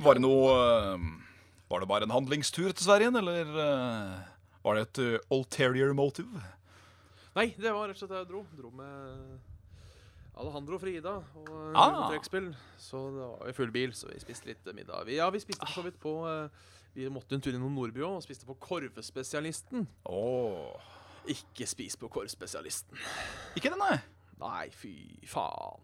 [0.06, 1.06] Var det noe uh,
[1.72, 4.16] Var det bare en handlingstur til Sverige, eller uh,
[4.66, 6.42] var det et ulterior motive?
[7.36, 8.46] Nei, det var rett og slett det jeg dro.
[8.58, 9.55] Dro med
[10.36, 11.86] Alejandro og Frida og Ah.
[12.04, 12.10] ah.
[12.10, 12.50] trekkspill.
[12.78, 15.06] Så det var jo full bil, så vi spiste litt middag.
[15.08, 16.48] Vi, ja, vi spiste for så vidt på eh,
[16.96, 19.86] Vi måtte en tur innom Nordby også, og spiste på Korvespesialisten.
[20.08, 20.92] Åh.
[21.28, 22.96] Ikke spis på Korvspesialisten.
[23.56, 23.96] Ikke det, nei.
[24.40, 24.92] Nei, fy
[25.28, 25.82] faen.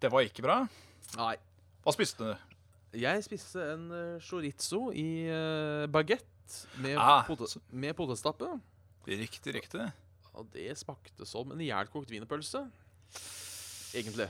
[0.00, 0.60] Det var ikke bra.
[1.18, 1.34] Nei.
[1.84, 2.54] Hva spiste du?
[3.00, 8.52] Jeg spiste en uh, chorizo i uh, bagett med, Ah, pote med potetstappe.
[9.08, 9.88] Riktig, riktig.
[10.34, 12.64] Og det smakte som en ihjelkokt wienerpølse.
[13.94, 14.26] Egentlig.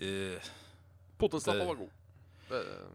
[0.00, 0.50] Uh,
[1.20, 1.92] Potetstappa var god.
[2.50, 2.86] Eh,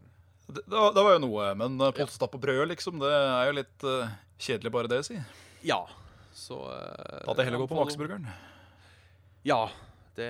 [0.52, 3.48] det, det, var, det var jo noe, men uh, potetstapp og brød, liksom, det er
[3.48, 4.12] jo litt uh,
[4.42, 5.18] kjedelig bare det, si.
[5.66, 5.80] ja.
[6.32, 8.24] Så uh, Da hadde jeg heller gått på Maxburgeren.
[9.44, 9.58] Ja.
[10.16, 10.28] Det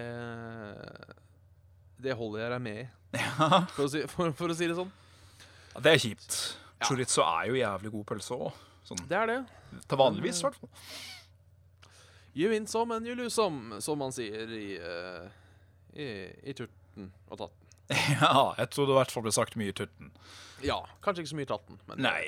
[2.03, 2.89] Det holder jeg deg med i,
[3.23, 3.61] Ja.
[3.71, 4.91] for, å si- for, for å si det sånn.
[5.77, 6.37] Ja, det er kjipt.
[6.81, 6.89] Ja.
[6.89, 8.57] Chorizo er jo jævlig god pølse òg.
[8.89, 9.39] Sånn, Det er det.
[9.89, 10.73] til vanligvis, i hvert fall.
[12.35, 15.29] You win some and you lose some, som man sier i, eh,
[15.97, 16.09] i,
[16.49, 17.59] i Turten og Tatten.
[18.23, 20.13] Ja, jeg tror det i hvert fall ble sagt mye i Turten.
[20.65, 22.27] Ja, kanskje ikke så mye Tatten, men Nei.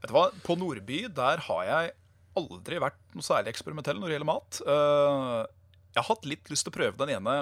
[0.00, 0.28] Vet du hva?
[0.46, 1.94] På Nordby der har jeg
[2.40, 4.60] aldri vært noe særlig eksperimentell når det gjelder mat.
[4.64, 5.40] Eh,
[5.90, 7.32] jeg har hatt litt lyst til å prøve den ene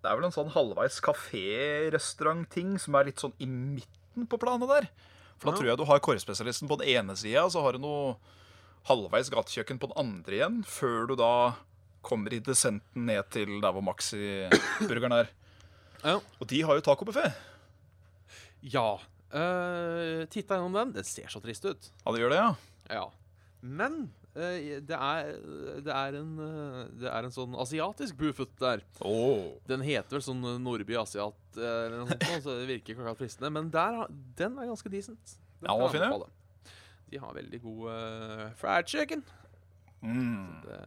[0.00, 4.70] Det er vel en sånn halvveis kafé-restaurant-ting som er litt sånn i midten på planet
[4.72, 4.88] der.
[5.36, 7.82] For da tror jeg du har korrespesialisten på den ene sida, og så har du
[7.84, 8.16] noe
[8.88, 11.32] halvveis gatekjøkken på den andre igjen, før du da
[12.06, 15.30] kommer i desenten ned til der hvor Maxi-burgeren er.
[16.04, 16.18] Ja.
[16.38, 17.26] Og de har jo tacobuffé.
[18.62, 18.96] Ja.
[19.32, 20.94] Uh, Titta gjennom den.
[20.96, 21.90] Det ser så trist ut.
[22.04, 22.52] Ja, det gjør det, ja.
[23.00, 23.06] Ja.
[23.66, 23.98] Men
[24.36, 25.32] uh, det, er,
[25.82, 28.84] det, er en, uh, det er en sånn asiatisk buffet der.
[29.00, 29.56] Oh.
[29.68, 33.16] Den heter vel sånn eh, Nordby asiat, eh, eller noe sånt, så det virker ikke
[33.18, 33.52] fristende.
[33.58, 34.04] Men der,
[34.38, 35.36] den er ganske decent.
[35.58, 36.72] Den Ja, fin, jeg?
[37.10, 39.26] De har veldig god eh, fried chicken.
[40.02, 40.62] Mm.
[40.62, 40.80] Det,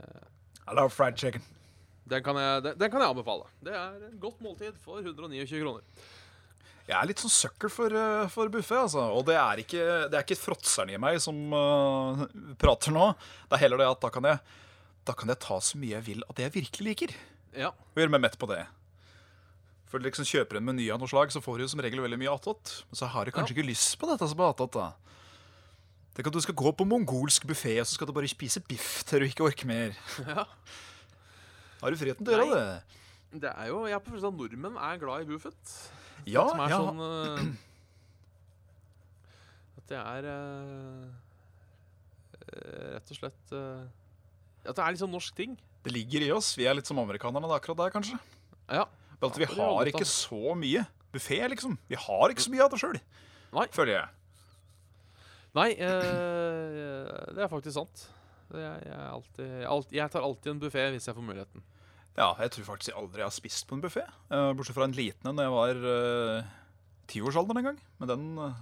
[0.70, 1.42] I love fried chicken.
[2.10, 3.50] den, kan jeg, den, den kan jeg anbefale.
[3.66, 6.08] Det er et godt måltid for 129 kroner.
[6.90, 9.04] Jeg er litt sånn sucker for, uh, for buffé, altså.
[9.14, 12.24] Og det er ikke, det er ikke fråtseren i meg som uh,
[12.62, 13.12] prater nå.
[13.46, 14.42] Det er heller det at da kan, jeg,
[15.06, 17.14] da kan jeg ta så mye jeg vil av det jeg virkelig liker.
[17.54, 17.70] Ja.
[17.74, 18.64] Og gjøre meg mett på det.
[19.90, 22.34] For liksom kjøper en meny av noe slag, så får du som regel veldig mye
[22.34, 22.74] attåt.
[22.90, 24.90] Men så har du kanskje ikke lyst på dette som er attåt, da.
[26.20, 29.06] Tenk at du skal gå på mongolsk buffé, og så skal du bare spise biff
[29.08, 29.94] til du ikke orker mer.
[30.28, 30.44] ja.
[31.80, 32.98] Har du friheten til å gjøre det?
[33.40, 35.72] Det er jo, Jeg har på følelsen at nordmenn er glad i buffet.
[36.28, 36.82] Ja, som er ja.
[36.84, 37.40] sånn uh,
[39.80, 41.08] At det er eh,
[42.98, 43.88] Rett og slett uh,
[44.66, 45.56] At det er litt sånn norsk ting.
[45.88, 46.52] Det ligger i oss.
[46.60, 48.20] Vi er litt som amerikanerne da, akkurat der, kanskje.
[48.68, 48.90] Ja.
[49.16, 50.84] Men at vi har ikke så mye
[51.16, 51.80] buffé, liksom.
[51.88, 53.00] Vi har ikke så mye av det sjøl,
[53.72, 54.19] føler jeg.
[55.58, 58.06] Nei, eh, det er faktisk sant.
[58.50, 61.64] Jeg, er alltid, alt- jeg tar alltid en buffé hvis jeg får muligheten.
[62.18, 64.04] Ja, jeg tror faktisk jeg aldri har spist på en buffé.
[64.32, 66.50] Uh, bortsett fra en liten en da jeg var uh,
[67.10, 67.78] tiårsalderen en gang.
[68.02, 68.58] Men den uh,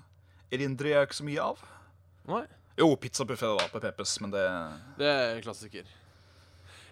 [0.54, 1.64] erindrer jeg ikke så mye av.
[2.28, 2.44] Nei,
[2.78, 4.44] Jo, pizzabuffé da, på Peppes, men det
[5.00, 5.88] Det er klassiker.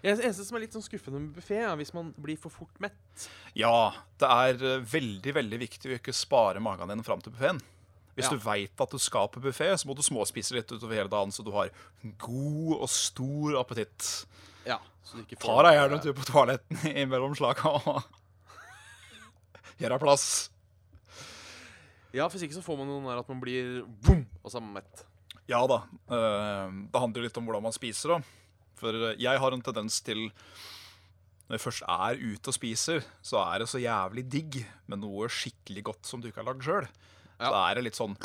[0.02, 2.76] Det eneste som er litt sånn skuffende med buffé, er hvis man blir for fort
[2.82, 3.28] mett.
[3.58, 7.60] Ja, det er uh, veldig, veldig viktig å ikke spare magen din fram til buffeen.
[8.16, 8.32] Hvis Ja.
[8.32, 11.30] du veit at du skal på buffé, så må du småspise litt utover hele dagen,
[11.32, 11.68] så du har
[12.18, 14.24] god og stor appetitt.
[14.64, 18.02] Ja, så du ikke får Ta deg gjerne en tur på toaletten imellom slaga og
[19.80, 20.26] gjør deg plass.
[22.16, 24.64] Ja, hvis ikke så får man noe der at man blir boom, og så er
[24.64, 25.02] man mett.
[25.50, 25.82] Ja da.
[26.10, 28.20] eh, Det handler litt om hvordan man spiser, da.
[28.80, 30.30] For eh, jeg har en tendens til
[31.46, 34.56] Når jeg først er ute og spiser, så er det så jævlig digg
[34.90, 36.88] med noe skikkelig godt som du ikke har lagd sjøl.
[37.40, 37.50] Ja.
[37.52, 38.16] Da er det litt sånn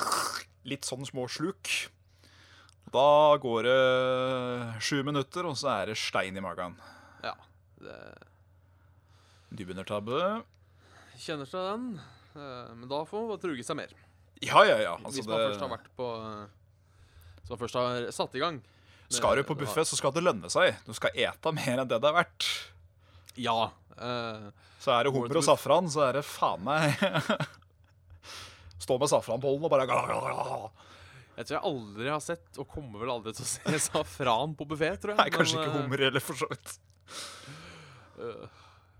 [0.64, 1.68] Litt sånn små sluk.
[2.94, 6.76] Da går det sju minutter, og så er det stein i magen.
[7.24, 7.34] Ja.
[7.82, 7.98] Det
[9.52, 10.44] Dybundertabbe.
[11.20, 11.88] kjenner seg den.
[12.36, 13.92] eh, Men da får man truge seg mer.
[14.42, 14.94] Ja, ja, ja.
[14.98, 16.46] Altså, Hvis man først har vært på eh,
[17.42, 18.56] Hvis man først har satt i gang.
[18.62, 20.76] med- skal du på buffé, så skal det lønne seg.
[20.86, 22.48] Du skal ete mer enn det det er verdt.
[23.36, 23.72] Ja.
[24.00, 26.96] Uh, Så er det hummer og safran, så er det faen meg
[28.82, 29.86] Stå med safranpollen og bare
[31.38, 34.68] jeg tror jeg aldri har sett, og kommer vel aldri til å se, safran på
[34.70, 35.22] buffé, tror jeg.
[35.22, 36.74] Nei, kanskje Men, ikke eh, hummer heller, for så vidt.
[38.22, 38.46] Uh,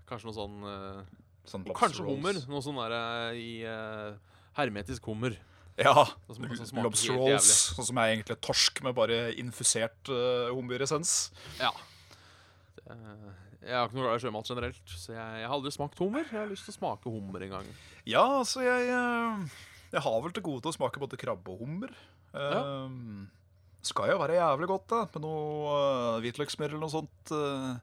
[0.08, 1.02] kanskje noe sånn uh,
[1.46, 2.16] Sånn Kanskje rolls.
[2.16, 2.36] hummer.
[2.50, 3.50] Noe sånn der uh, i
[4.58, 5.34] hermetisk hummer.
[5.78, 6.04] Ja.
[6.30, 6.46] Som,
[6.84, 10.10] Lobster rolls, sånn som er egentlig torsk med bare infusert
[10.52, 11.32] hummeressens.
[11.58, 11.72] Ja.
[12.86, 16.28] Jeg har ikke noe glad i sjømat generelt, så jeg, jeg har aldri smakt hummer.
[16.28, 17.74] Jeg har lyst til å smake hummer en gang.
[18.06, 18.86] Ja, altså, jeg,
[19.92, 21.92] jeg har vel til gode til å smake både krabbe og hummer.
[22.32, 22.62] Ja.
[22.86, 23.28] Um,
[23.84, 27.74] skal jo være jævlig godt, da, med noe uh, hvitløkssmør eller noe sånt uh,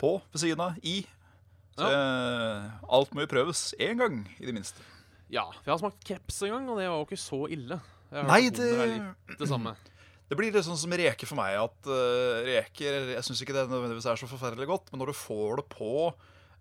[0.00, 0.76] på ved siden av.
[0.82, 0.98] I.
[1.76, 4.84] Så uh, alt må jo prøves én gang, i det minste.
[5.32, 7.80] Ja, for jeg har smakt kreps en gang, og det var jo ikke så ille.
[8.12, 9.76] Nei, er det det samme.
[10.26, 11.54] Det blir litt sånn som reker for meg.
[11.54, 15.18] At uh, reker Jeg syns ikke det nødvendigvis er så forferdelig godt, men når du
[15.20, 15.90] får det på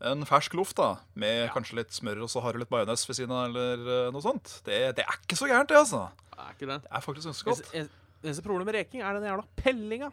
[0.01, 1.53] en fersk loff, da, med Ja.
[1.53, 4.21] kanskje litt smør og så har du litt majones ved siden av, eller eh, noe
[4.21, 6.09] sånt, det, det er ikke så gærent, det, altså.
[6.35, 6.81] Det er ikke det.
[6.83, 7.89] Det er faktisk ganske godt.
[8.25, 10.11] Eneste problemet med reking er den jævla pellinga.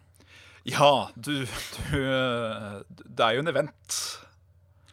[0.69, 3.97] Ja, du, du eh, Det er jo en event.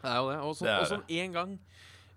[0.00, 0.38] Det er jo det.
[0.42, 0.56] Og
[0.90, 1.58] sånn en gang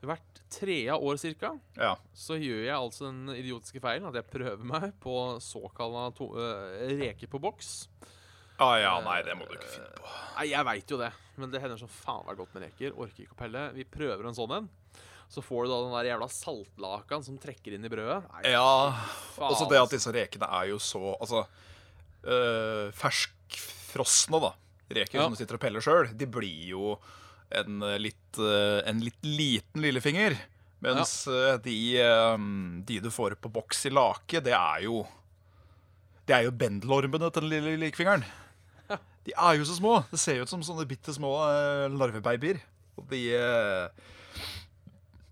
[0.03, 1.93] hvert tredje år cirka, Ja.
[2.13, 6.91] så gjør jeg altså den idiotiske feilen at jeg prøver meg på såkalla to, øh,
[6.99, 7.87] reker på boks.
[8.61, 10.05] Ah, ja, nei, det må du ikke finne på.
[10.37, 11.09] Nei, jeg veit jo det,
[11.41, 12.93] men det hender som faen meg godt med reker.
[12.95, 13.63] Orker ikke å pelle.
[13.73, 14.69] Vi prøver en sånn en.
[15.33, 18.19] Så får du da den der jævla saltlakan som trekker inn i brødet.
[18.29, 18.93] Nei, Ja,
[19.33, 21.45] faen, også det at disse rekene er jo så Altså,
[22.29, 24.53] øh, ferskfrosne, da.
[24.93, 25.23] Reker Ja.
[25.25, 26.99] som du sitter og peller sjøl, de blir jo
[27.49, 30.37] en øh, litt, øh, en litt liten lillefinger.
[30.83, 32.37] Mens øh, de, øh,
[32.85, 35.07] de du får på boks i lake, det er jo
[36.27, 38.23] Det er jo bendelormene til den lille likefingeren.
[39.23, 39.97] De er jo så små.
[40.11, 42.59] Det ser jo ut som sånne bitte små øh, larvebabyer.
[42.99, 43.87] Og de øh,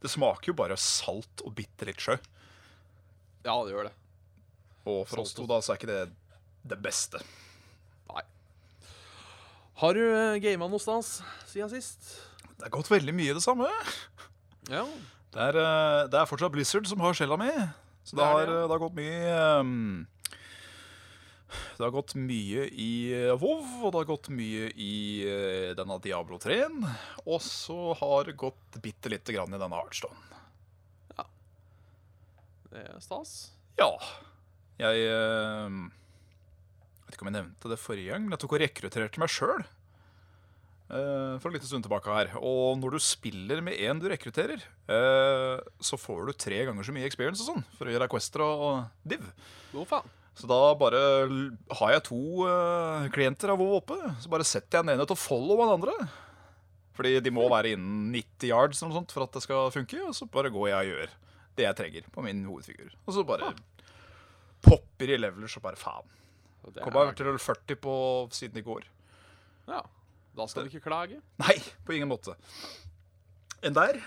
[0.01, 2.15] Det smaker jo bare salt og bitte litt sjø.
[3.45, 3.95] Ja, det gjør det.
[4.89, 6.01] Og for oss to da, så er ikke det
[6.67, 7.21] det beste.
[8.11, 8.23] Nei.
[9.81, 12.11] Har du uh, gama noe stas siden sist?
[12.53, 13.69] Det er gått veldig mye det samme.
[14.69, 14.83] Ja.
[15.31, 17.49] Det er, eh, det er fortsatt Blizzard som har skjella mi.
[18.03, 18.65] Så det, Det har, det, ja.
[18.67, 20.05] det har gått mye ehm,
[21.77, 24.95] Det har gått mye i eh, WoW, og det har gått mye i
[25.27, 26.85] eh, denne Diablo 3-en.
[27.25, 30.29] Og så har det gått bitte lite grann i denne Heartstone.
[32.71, 33.51] Det er stas.
[33.75, 33.89] Ja.
[34.79, 35.73] Jeg eh,
[37.03, 39.67] vet ikke om jeg nevnte det forrige gang, men jeg tok og rekrutterte meg sjøl.
[40.91, 42.33] For en liten stund tilbake her.
[42.43, 44.59] Og når du spiller med en du rekrutterer,
[45.79, 48.65] så får du tre ganger så mye experience og sånn for å gjøre quester og
[48.67, 49.23] og div.
[49.71, 50.17] Hvor faen.
[50.37, 50.99] Så da bare
[51.79, 53.97] har jeg to uh, klienter av WoW oppe.
[54.23, 55.95] Så bare setter jeg den ene til å follow den andre.
[56.95, 59.99] Fordi de må være innen 90 yards eller noe sånt for at det skal funke.
[60.07, 61.13] Og så bare går jeg og gjør
[61.59, 62.95] det jeg trenger på min hovedfigur.
[63.05, 63.51] Og så bare
[64.63, 66.17] popper i leveler og bare faen.
[66.61, 67.95] Kom meg til level 40 på
[68.37, 68.87] siden i går.
[69.67, 69.81] Ja.
[70.37, 71.19] Da skal du ikke klage.
[71.41, 72.37] Nei, på ingen måte.
[73.65, 73.99] Enn der?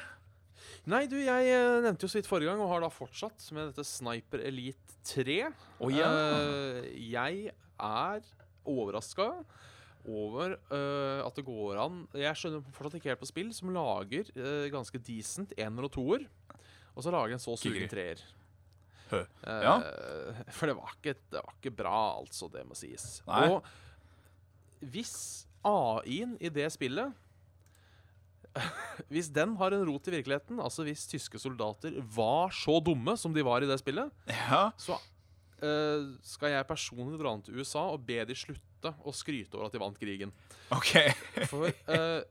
[0.90, 3.70] Nei, du, jeg eh, nevnte jo så vidt forrige gang, og har da fortsatt med
[3.70, 5.38] dette Sniper Elite 3.
[5.80, 6.10] Oh, ja.
[6.10, 8.26] uh, jeg er
[8.68, 9.30] overraska
[10.04, 14.28] over uh, at det går an Jeg skjønner fortsatt ikke helt på spill som lager
[14.36, 16.28] uh, ganske decent ener og toer,
[16.92, 18.20] og så lager en så sugen treer.
[19.14, 19.78] Ja.
[20.52, 23.20] For det var, ikke, det var ikke bra, altså, det må sies.
[23.28, 23.46] Nei.
[23.52, 25.16] Og hvis
[25.64, 27.23] AI-en i det spillet
[29.12, 33.34] Hvis den har en rot i virkeligheten, altså hvis tyske soldater var så dumme som
[33.34, 34.68] de var i det spillet, Ja.
[34.78, 39.56] så uh, skal jeg personlig dra ned til USA og be de slutte å skryte
[39.58, 40.30] over at de vant krigen.
[40.70, 40.92] OK.
[41.50, 42.22] For uh,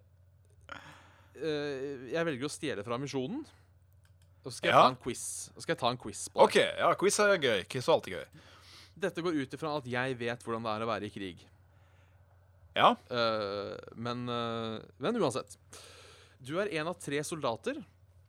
[1.43, 3.43] uh, jeg velger å stjele fra misjonen.
[4.43, 4.81] Og så skal jeg Ja.
[4.83, 5.23] ta en quiz.
[5.57, 6.57] Skal jeg ta en quiz på OK.
[6.59, 7.63] Ja, quiz er gøy.
[7.71, 8.25] Quiz er alltid gøy.
[9.03, 11.43] Dette går ut ifra at jeg vet hvordan det er å være i krig.
[12.75, 12.93] Ja.
[13.11, 15.55] Uh, men, uh, men uansett.
[16.43, 17.79] Du er en av tre soldater.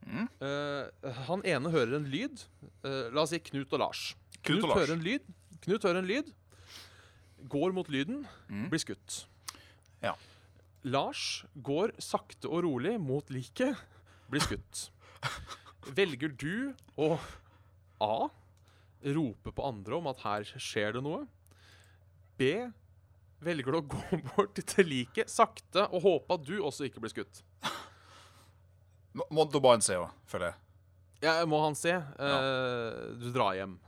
[0.05, 0.29] Mm.
[0.39, 2.45] Uh, han ene hører en lyd.
[2.85, 4.05] Uh, la oss si Knut og Lars.
[4.45, 4.83] Knut og Lars.
[4.83, 5.27] hører en lyd.
[5.65, 6.31] Knut hører en lyd.
[7.51, 8.23] Går mot lyden.
[8.49, 8.69] Mm.
[8.73, 9.25] Blir skutt.
[10.05, 10.15] Ja.
[10.85, 13.81] Lars går sakte og rolig mot liket.
[14.31, 14.89] Blir skutt.
[15.99, 17.17] Velger du å
[18.05, 18.29] A.
[19.15, 21.25] rope på andre om at her skjer det noe.
[22.39, 22.53] B.
[23.45, 27.13] Velger du å gå bort til liket sakte og håpe at du også ikke blir
[27.13, 27.43] skutt.
[29.15, 30.61] Må, må du se òg, føler jeg.
[31.25, 31.95] Ja, må han se.
[31.95, 33.79] Eh, du drar hjem.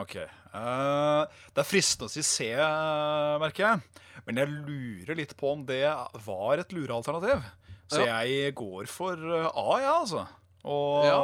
[0.00, 0.16] Ok.
[0.54, 1.22] Uh,
[1.54, 4.02] det er fristende å si C, eh, merker jeg.
[4.26, 5.84] Men jeg lurer litt på om det
[6.26, 7.44] var et lurealternativ.
[7.92, 10.24] Så jeg går for A, A, ja, altså.
[10.64, 11.18] Og ja.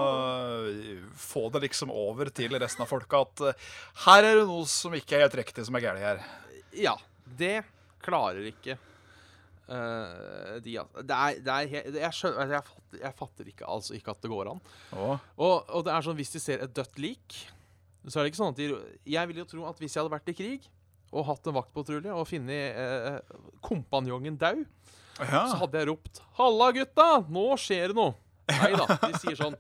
[1.17, 3.43] få det liksom over til resten av folka at
[4.05, 6.21] her er det noe som ikke er helt riktig, som er galt her.
[6.77, 6.93] Ja,
[7.41, 7.63] det
[8.05, 8.77] klarer ikke
[9.71, 11.05] eh, de altså.
[11.07, 14.25] Det er, det er helt, jeg, skjønner, jeg, fatter, jeg fatter ikke, altså ikke at
[14.25, 14.61] det går an.
[14.99, 17.39] Og, og det er sånn, hvis de ser et dødt lik,
[18.07, 18.69] så er det ikke sånn at de
[19.13, 20.69] Jeg vil jo tro at hvis jeg hadde vært i krig
[21.11, 24.63] og hatt en vaktpatrulje og funnet eh, kompanjongen daud,
[25.19, 25.43] ja.
[25.51, 27.09] så hadde jeg ropt 'Halla, gutta!
[27.27, 28.15] Nå skjer det noe!'
[28.51, 28.87] Nei da.
[29.03, 29.59] De sier sånn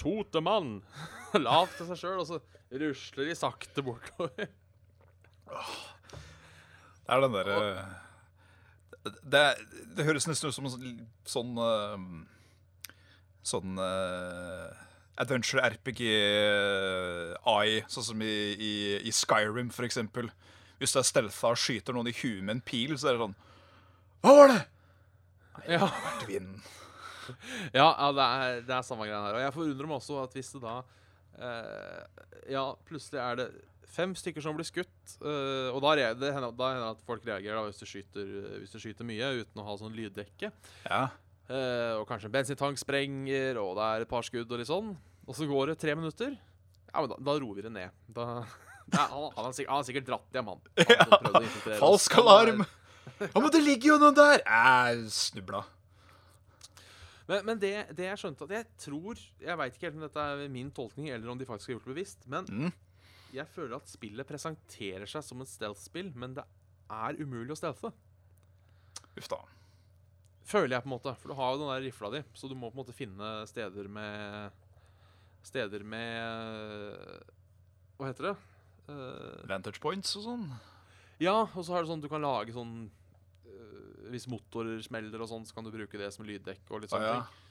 [0.00, 0.80] Totemann!
[1.46, 2.40] Lavt til seg sjøl, og så
[2.80, 4.48] rusler de sakte bortover.
[7.06, 7.60] Det er den derre
[9.22, 9.44] det,
[9.96, 10.74] det høres nesten ut som en
[11.26, 11.60] sånn,
[13.46, 14.84] sånn eh, eh,
[15.22, 16.02] adventure RPG
[17.46, 18.72] AI, sånn som i, i,
[19.06, 20.30] i Skyrim, for eksempel.
[20.80, 23.24] Hvis du er stealtha og skyter noen i huet med en pil, så er det
[23.24, 23.38] sånn
[24.24, 24.64] Hva var det?
[25.72, 25.86] Ja.
[25.88, 26.60] Vært vinden.
[27.74, 29.38] Ja, ja det, er, det er samme greia her.
[29.38, 30.76] Og jeg forundrer meg også at hvis det da
[31.40, 32.02] eh,
[32.52, 33.48] Ja, plutselig er det
[33.96, 37.62] fem stykker som blir skutt, Uh, og da, det hender, det at folk reagerer da,
[37.68, 40.50] hvis, du skyter, hvis du skyter mye uten å ha sånn lyddekke.
[40.84, 41.06] Ja.
[41.46, 44.92] Uh, og kanskje en bensintank sprenger, og det er et par skudd og litt sånn.
[45.26, 46.36] Og så går det tre minutter.
[46.90, 47.94] Ja, men da, da roer vi det ned.
[48.12, 48.26] Da,
[48.94, 50.60] Nei, han, han, har sikkert, dratt hjem, han.
[50.76, 51.80] han oss.
[51.80, 52.66] Falsk alarm!
[53.22, 54.42] Ja, men det ligger jo noen der!
[54.42, 55.62] Jeg snubla.
[57.30, 60.26] Men, men det, det jeg skjønte at Jeg tror Jeg veit ikke helt om dette
[60.30, 62.74] er min tolkning, eller om de faktisk har gjort det bevisst, men Mm.
[63.36, 66.44] Jeg føler at spillet presenterer seg som et stealth-spill, men det
[66.92, 67.92] er umulig å stealthe.
[69.16, 69.40] Uff da.
[70.46, 71.14] Føler jeg, på en måte.
[71.20, 73.32] For du har jo den der rifla di, så du må på en måte finne
[73.50, 74.62] steder med
[75.46, 77.22] Steder med
[77.96, 78.36] Hva heter det?
[78.86, 80.44] Uh, Vantage points og sånn.
[81.22, 85.30] ja, og så har du sånn du kan lage sånn uh, Hvis motorer smeller og
[85.30, 87.26] sånn, så kan du bruke det som lyddekk og litt sånne sånne ja.
[87.26, 87.42] ting.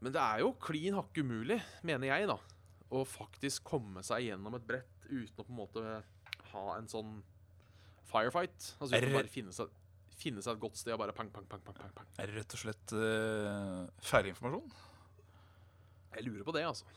[0.00, 2.38] Men det er jo klin hakke umulig, mener jeg, da,
[2.90, 5.84] å faktisk komme seg gjennom et brett uten å på en måte
[6.52, 7.20] ha en sånn
[8.10, 8.72] firefight.
[8.80, 9.70] Altså uten å bare finne seg,
[10.20, 12.08] finne seg et godt sted og bare pang, pang, pang, pang, pang, pang.
[12.18, 14.72] Er det rett og slett uh, feilinformasjon?
[16.16, 16.88] Jeg lurer på det, altså.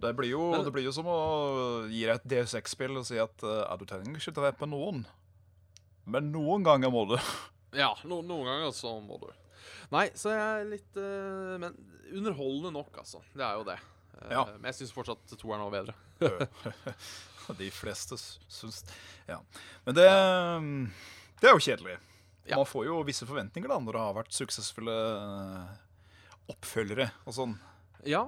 [0.00, 1.18] Det blir, jo, Men- det blir jo som å
[1.90, 5.04] gi deg et DSX-spill og si at uh, du trenger ikke ta på noen.
[6.10, 7.16] Men noen ganger må du.
[7.70, 9.28] Ja, no, noen ganger så må du.
[9.92, 11.76] Nei, så jeg er litt uh, Men
[12.10, 13.20] underholdende nok, altså.
[13.30, 13.76] Det er jo det.
[14.20, 14.44] Eh, Ja.
[14.58, 15.94] Men jeg syns fortsatt toeren var bedre.
[17.60, 18.84] De fleste syns
[19.28, 19.40] Ja.
[19.86, 20.06] Men det,
[21.40, 21.96] det er jo kjedelig.
[22.50, 25.74] Man får jo visse forventninger da når det har vært suksessfulle uh,
[26.50, 27.52] oppfølgere og sånn.
[28.08, 28.24] Ja.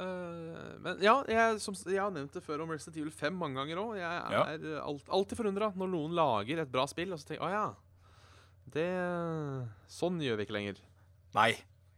[0.00, 3.58] Uh, men ja, jeg, som, jeg har nevnt det før om Resident Evil 5 mange
[3.60, 3.90] ganger òg.
[4.00, 4.44] Jeg Ja.
[4.54, 7.50] er eh, alt, alltid forundra når noen lager et bra spill, og så tenker jeg
[7.50, 7.66] å ja.
[8.70, 8.88] Det
[9.92, 10.80] Sånn gjør vi ikke lenger.
[11.36, 11.50] Nei.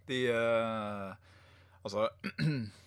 [0.08, 1.12] De uh,
[1.84, 2.08] Altså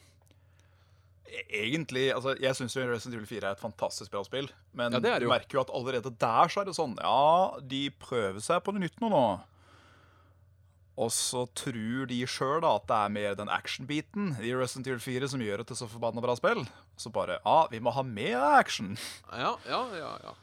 [1.49, 4.47] Egentlig altså, Jeg syns Resident Evil 4 er et fantastisk bra spill.
[4.73, 7.89] Men Ja, er du merker jo at allerede der så er det sånn Ja, de
[8.01, 9.11] prøver seg på noe nytt nå.
[9.13, 9.25] nå.
[10.95, 15.31] Og så tror de sjøl at det er mer den action-biten i Resident Evil 4
[15.33, 16.63] som gjør det til så forbanna bra spill.
[16.95, 18.95] Så bare Ja, vi må ha mer action.
[19.31, 20.13] Ja, ja, ja.
[20.23, 20.35] ja.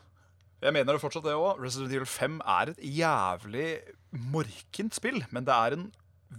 [0.62, 1.58] Jeg mener det fortsatt det òg.
[1.58, 3.66] Resident Evil 5 er et jævlig
[4.12, 5.88] morkent spill, men det er en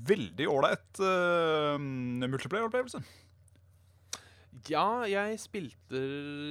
[0.07, 3.01] veldig ålreit uh, multiplayer-opplevelse.
[4.71, 5.99] Ja, jeg spilte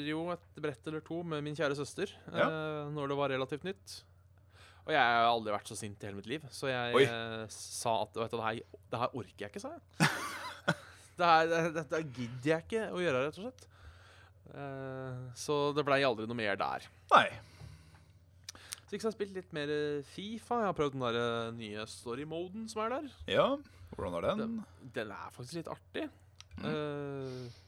[0.04, 2.44] jo et brett eller to med min kjære søster Ja.
[2.48, 4.02] eh, når det var relativt nytt.
[4.84, 7.04] Og jeg har aldri vært så sint i hele mitt liv, så jeg Oi.
[7.06, 10.10] eh, sa at vet du, det, her, det her orker jeg ikke, sa jeg.
[11.20, 13.66] det her, det- Dette gidder jeg ikke å gjøre, rett og slett.
[14.52, 16.88] Eh, så det blei aldri noe mer der.
[17.14, 17.28] Nei.
[18.90, 20.58] Så så har spilt litt mer eh, Fifa.
[20.60, 23.06] Jeg har prøvd den der eh, nye story-moden som er der.
[23.38, 23.46] Ja,
[23.96, 24.58] hvordan er den?
[24.92, 26.10] Den er faktisk litt artig.
[26.58, 26.66] Mm.
[26.68, 27.60] Eh,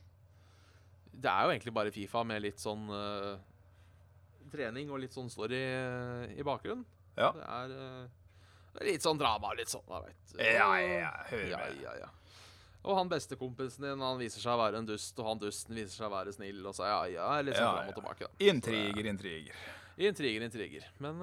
[1.21, 3.37] det er jo egentlig bare Fifa med litt sånn uh,
[4.53, 6.85] trening og litt sånn story eh, i bakgrunnen.
[7.19, 7.31] Ja.
[7.35, 10.35] Det er, uh, litt sånn drama, litt sånn, jeg vet.
[10.41, 11.81] Ja, ja, ja, hører ja, med.
[11.83, 12.11] ja, ja.
[12.85, 15.95] Og han bestekompisen din han viser seg å være en dust, og han dusten viser
[15.97, 16.59] seg å være snill.
[16.69, 17.99] Og så ja, ja, litt sånn Ja, fram og ja.
[18.01, 18.29] tilbake.
[18.29, 18.45] da.
[18.51, 19.57] Intriger, intriger.
[19.97, 20.87] Er- Intriger, intriger.
[21.01, 21.21] Men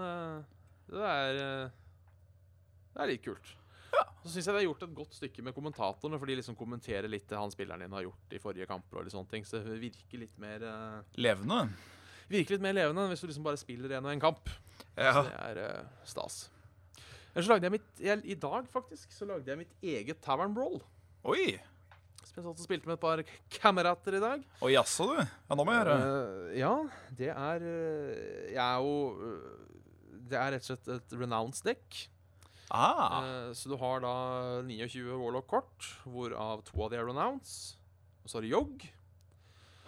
[0.88, 1.36] det er
[2.92, 3.52] Det er litt kult.
[4.22, 7.10] Så syns jeg det har gjort et godt stykke med kommentatorene, for de liksom kommenterer
[7.10, 9.00] litt det han spilleren din har gjort i forrige kamper.
[9.00, 11.00] og litt sånne ting, Så det virker litt mer uh...
[11.18, 11.64] Levende.
[12.30, 14.52] Virker litt mer levende enn hvis du liksom bare spiller en og en kamp.
[14.94, 15.16] Ja.
[15.18, 16.38] Så det er uh, stas.
[17.34, 20.78] Så lagde jeg mitt jeg, I dag, faktisk, så lagde jeg mitt eget Tavern Brawl.
[21.26, 21.58] Oi.
[22.22, 23.26] Som jeg satt og spilte med et par
[23.58, 24.46] kamerater i dag.
[24.62, 25.18] Oi, jaså, du.
[25.18, 25.98] Ja, nå må jeg høre.
[25.98, 26.74] Uh, ja,
[27.18, 27.68] det er
[28.54, 28.96] Jeg er jo
[30.30, 32.04] Det er rett og slett et renounce dekk.
[32.72, 33.22] Ah.
[33.22, 34.16] Eh, så du har da
[34.64, 37.76] 29 Warlock-kort, hvorav to av de er renounce.
[38.24, 38.86] Og så har du Jog.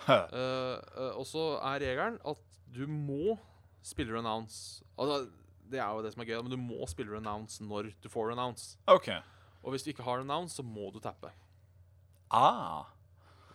[0.04, 3.38] Og så er regelen at du må
[3.86, 4.84] spille renounce.
[4.98, 5.30] Altså,
[5.72, 8.32] det er jo det som er gøy, men du må spille renounce når du får
[8.34, 8.78] renounce.
[8.88, 9.22] Okay.
[9.64, 11.32] Og hvis du ikke har renounce, så må du tappe.
[12.32, 12.90] Ah.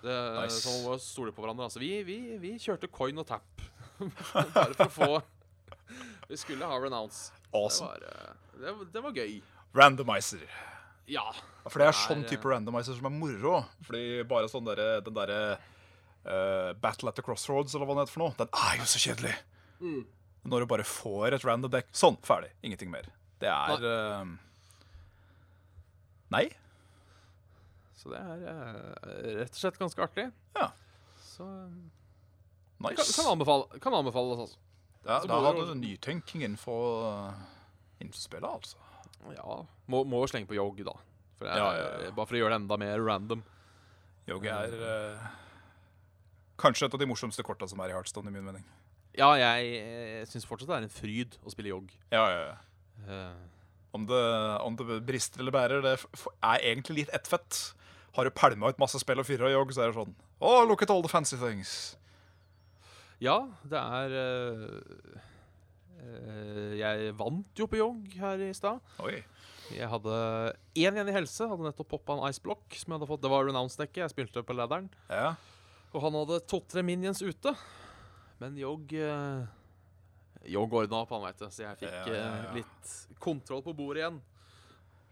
[0.03, 0.61] Det, Nice.
[0.63, 1.67] Så man må stole på hverandre.
[1.69, 3.65] Altså, vi, vi, vi kjørte coin og tap.
[4.55, 5.11] Bare for å få
[6.31, 7.33] Vi skulle ha renounce.
[7.55, 7.93] Awesome.
[7.95, 9.39] Det, var, eh, det, var- det var gøy.
[9.75, 10.45] Randomizer.
[11.09, 11.25] Ja.
[11.69, 13.65] For det er Det er, sånn type randomizer som er moro.
[13.87, 15.41] Fordi bare sånn der, Den derre
[16.27, 19.01] uh, Battle at the Crossroads, eller hva det heter for noe, den er jo så
[19.01, 19.35] kjedelig.
[19.81, 20.03] Mm.
[20.49, 21.89] Når du bare får et random deck.
[21.97, 22.51] Sånn, ferdig.
[22.65, 23.09] Ingenting mer.
[23.41, 24.25] Det er uh,
[26.35, 26.47] Nei.
[27.99, 30.29] Så det er uh, rett og slett ganske artig.
[30.59, 30.69] Ja.
[31.25, 31.47] Så
[32.79, 32.95] Nice.
[32.95, 34.59] kan, kan anbefale, kan anbefales, altså.
[35.05, 37.35] Da hadde du- nytenking innenfor, uh,
[38.01, 38.77] innenfor spillet, altså.
[39.35, 39.65] Ja.
[39.89, 40.93] Må, må slenge på Yogi, da.
[41.39, 42.11] For jeg, Ja, ja, ja.
[42.17, 43.43] Bare for å gjøre det enda mer random.
[44.29, 45.29] Yogi er eh,
[46.61, 48.65] kanskje et av de morsomste korta som er i Heartstone, i min mening.
[49.19, 51.91] Ja, jeg, jeg syns fortsatt det er en fryd å spille Yog.
[52.13, 52.57] Ja, ja, ja.
[53.09, 53.35] Uh,
[53.97, 54.23] Om det,
[54.63, 55.95] om det brister eller bærer, det
[56.45, 57.73] er egentlig litt ett fett.
[58.15, 60.83] Har du pælma ut masse spill og fyra jogg, så er det sånn Oh, look
[60.83, 61.97] at all the fancy things.
[63.25, 64.15] Ja, det er
[65.99, 68.79] eh, Jeg vant jo på jogg her i stad.
[69.75, 70.15] Jeg hadde
[70.79, 71.49] én igjen i helse.
[71.51, 72.65] Hadde nettopp poppa en Ice Block.
[72.73, 74.01] Som jeg hadde fått Det var renounce-dekket.
[74.07, 74.89] Jeg spilte på ladderen.
[75.11, 75.35] Ja.
[75.93, 77.53] Og han hadde to-tre minions ute.
[78.39, 79.45] Men jogg øh,
[80.49, 81.51] Jogg ordna opp, han veit det.
[81.53, 84.21] Så jeg fikk Ja, ja, litt kontroll på bordet igjen.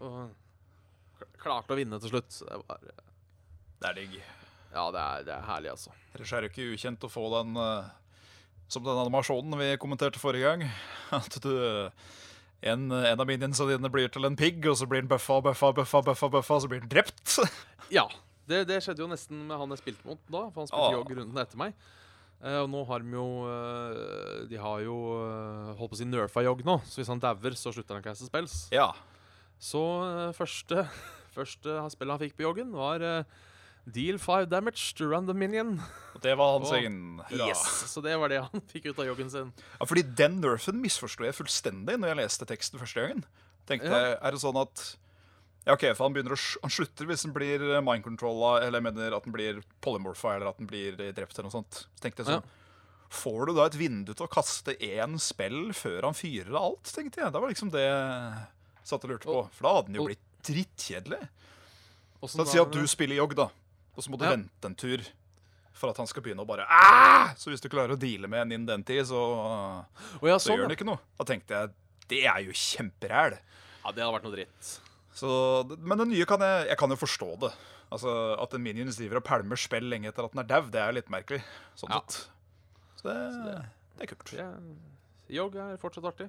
[0.06, 2.30] Og klarte å vinne til slutt.
[2.32, 4.18] Så det var Det er digg.
[4.76, 5.94] Ja, det er, det er herlig, altså.
[6.12, 7.88] Ellers er det ikke ukjent å få den eh,
[8.68, 10.66] som den animasjonen vi kommenterte forrige gang.
[11.16, 11.52] At du
[12.66, 15.72] en, en av minionsene dine blir til en pigg, og så blir den bøffa, bøffa,
[15.76, 17.38] bøffa, bøffa, bøffa, og så blir den drept.
[17.86, 18.08] Ja.
[18.46, 20.94] Det, det skjedde jo nesten med han jeg spilte mot da, for han spilte Ah.
[20.96, 21.74] Yogg runden etter meg.
[22.42, 26.04] Uh, og nå har de jo uh, De har jo uh, holdt på å si
[26.04, 28.56] nerfa Jogg nå, så hvis han dauer, så slutter han å caste spells.
[28.74, 28.90] Ja.
[29.62, 29.82] Så
[30.36, 30.84] første,
[31.36, 33.38] første spillet han fikk på Joggen, var eh,
[33.86, 35.76] Deal 5 damage to random minion.
[36.16, 37.20] Og det var hans egen.
[37.30, 37.60] Yes,
[37.92, 39.52] Så det var det han fikk ut av joggen sin.
[39.78, 43.22] Ja, fordi den nerfen misforsto jeg fullstendig når jeg leste teksten første gangen.
[43.68, 44.00] Tenkte Ja.
[44.08, 44.84] jeg, Er det sånn at
[45.66, 49.16] Ja, OK, for han begynner å Han slutter hvis han blir mind-controlla, eller jeg mener
[49.16, 51.80] at han blir polymorpha, eller at han blir eh, drept, eller noe sånt.
[51.94, 52.46] Så tenkte jeg sånn
[53.16, 56.90] Får du da et vindu til å kaste én spill før han fyrer av alt,
[56.90, 57.30] tenkte jeg.
[57.30, 58.46] Det var liksom det jeg
[58.82, 59.44] satt og lurte på.
[59.54, 61.20] For da hadde den jo blitt drittkjedelig.
[62.26, 63.46] Så Si at du spiller jogg, da,
[63.96, 64.30] og så må du Ja.
[64.36, 65.02] vente en tur
[65.76, 67.34] for at han skal begynne å bare Aah!
[67.36, 69.84] Så hvis du klarer å deale med en innen den tid, så, oh,
[70.28, 70.98] ja, så sånn, gjør han ikke noe.
[71.18, 71.70] Da tenkte jeg
[72.08, 73.34] det er jo kjemperæl.
[73.84, 74.80] ja, det hadde vært noe dritt.
[75.16, 75.28] Så,
[75.80, 77.52] men det nye kan jeg Jeg kan jo forstå det.
[77.90, 80.80] Altså At en minions driver og pælmer spill lenge etter at den er dau, det
[80.82, 81.42] er litt merkelig.
[81.76, 82.00] Sånn Ja.
[82.00, 82.28] sett.
[82.96, 83.66] Så det,
[83.98, 84.30] det er kult.
[84.30, 84.46] Det,
[85.36, 86.28] Yogg er fortsatt artig.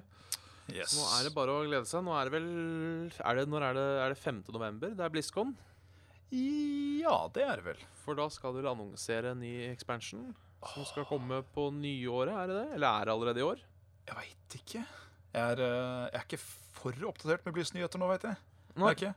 [0.68, 0.94] Yes.
[0.98, 2.02] Nå er det bare å glede seg.
[2.04, 4.42] Nå er det vel er det, Når er det, er det 5.
[4.52, 4.90] november?
[4.94, 5.54] Det er BlizzCon.
[6.34, 7.82] Ja, det er det vel.
[8.04, 10.34] For da skal du annonsere en ny expansion
[10.72, 12.66] som skal komme på nyåret, er det det?
[12.76, 13.60] Eller er det allerede i år?
[14.08, 14.82] Jeg veit ikke.
[15.34, 16.40] Jeg er, eh, jeg er ikke
[16.78, 18.36] for oppdatert med Blizz nyheter nå, veit jeg.
[18.96, 19.12] Ikke.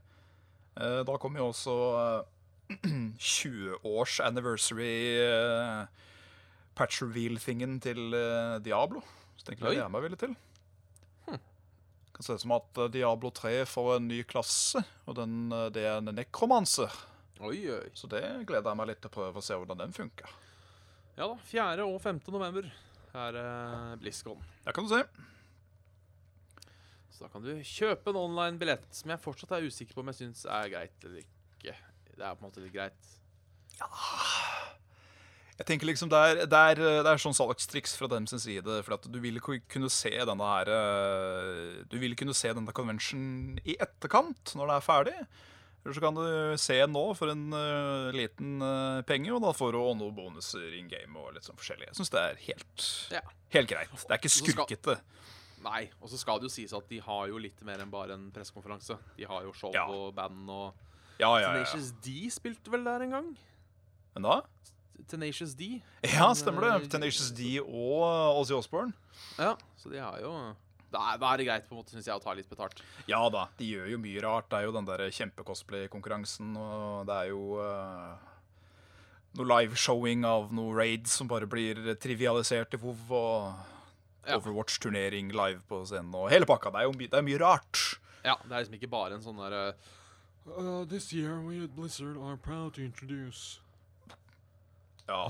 [0.77, 1.75] Eh, Da kommer jo også
[2.69, 2.77] eh,
[3.19, 5.85] 20-års anniversary eh,
[6.77, 8.13] patch reveal-thingen til
[8.63, 9.01] Diablo.
[9.35, 10.35] Så tenker jeg det er meg veldig til.
[12.21, 14.77] Kan se ut som at eh, Diablo 3 får en ny klasse,
[15.09, 16.93] og den, eh, det er en nekromanser.
[17.41, 17.87] Oi, oi.
[17.97, 20.29] Så det gleder jeg meg litt til å prøve å se hvordan den funker.
[21.15, 21.39] Ja da.
[21.49, 21.87] 4.
[21.87, 22.19] og 5.
[22.29, 22.67] november
[23.23, 24.37] er uh, BlizzCon.
[24.67, 25.01] Der kan du se.
[27.09, 30.13] Så da kan du kjøpe en online billett, som jeg fortsatt er usikker på om
[30.13, 31.73] jeg syns er greit eller ikke.
[32.13, 33.13] Det er på en måte litt greit.
[35.61, 38.79] Jeg tenker liksom Det er, det er, det er sånn salgstriks fra dem sin side.
[38.85, 43.59] For at du vil kunne se denne her eh, Du vil kunne se denne convention
[43.61, 45.15] i etterkant, når det er ferdig.
[45.81, 46.25] Eller så kan du
[46.61, 50.85] se nå for en uh, liten uh, penge, og da får du noen bonuser in
[50.91, 51.87] game og litt sånn forskjellig.
[51.89, 52.85] Jeg syns det er helt,
[53.15, 53.21] Ja.
[53.55, 53.95] helt greit.
[53.97, 54.97] Det er ikke skurkete.
[55.65, 55.87] Nei.
[56.01, 58.29] Og så skal det jo sies at de har jo litt mer enn bare en
[58.33, 58.97] pressekonferanse.
[59.17, 59.87] De har jo show Ja.
[59.89, 60.73] og band og
[61.17, 61.49] Ja, ja, ja.
[61.63, 63.37] Tenacious D spilte vel der en gang?
[64.13, 64.37] Men da?
[65.07, 65.81] Tenacious D.
[66.05, 66.89] Ja, stemmer eh, det.
[66.93, 68.93] Tenacious D og Ozzy Osbourne.
[69.37, 70.33] Ja, så de har jo
[70.91, 72.81] Da er, er det greit, på en måte, synes jeg, å ta litt betalt.
[73.07, 74.49] Ja da, de gjør jo mye rart.
[74.51, 78.17] Det er jo den der kjempecosplay-konkurransen, og det er jo uh,
[79.39, 83.67] noe liveshowing av noe raids som bare blir trivialisert i WoW, og
[84.27, 84.35] Ja.
[84.37, 86.69] Overwatch-turnering live på scenen, og hele pakka.
[86.69, 87.79] Det er jo my det er mye rart.
[88.21, 89.73] Ja, Det er liksom ikke bare en sånn derre
[90.41, 93.60] Uh, this year we at Blizzard are proud to introduce
[95.11, 95.21] Ja.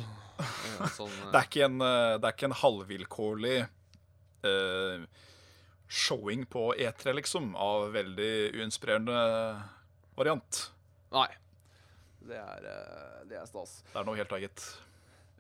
[0.94, 3.58] sånn eh, Det er ikke en, eh, det er ikke en halvvilkårlig
[4.46, 5.04] uh,
[5.92, 9.18] showing på E3, liksom, av veldig uinspirerende
[10.18, 10.62] variant.
[11.14, 11.28] Nei.
[12.22, 12.70] Det er,
[13.28, 13.82] det er stas.
[13.90, 14.66] Det er noe helt eget.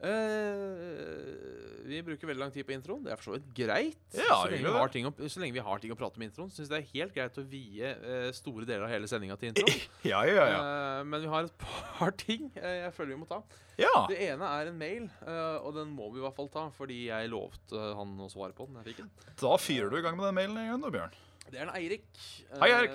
[0.01, 3.03] Eh, vi bruker veldig lang tid på introen.
[3.05, 3.99] Det er for så vidt greit.
[4.15, 6.25] Ja, så, lenge vi har ting å, så lenge vi har ting å prate om
[6.25, 9.51] introen, syns det er helt greit å vie uh, store deler av hele sendinga til
[9.51, 9.81] introen.
[10.11, 10.61] Ja, ja, ja.
[10.61, 11.65] Uh, men vi har et
[11.99, 13.41] par ting jeg føler vi må ta.
[13.79, 15.07] Ja, Det ene er en mail,
[15.63, 18.67] og den må vi i hvert fall ta, fordi jeg lovte han å svare på
[18.67, 18.77] den.
[18.81, 19.11] Jeg fikk den.
[19.41, 21.15] Da fyrer du i gang med den mailen en gang, da, Bjørn.
[21.51, 22.05] Det er en Eirik.
[22.61, 22.93] Hei, Eirik.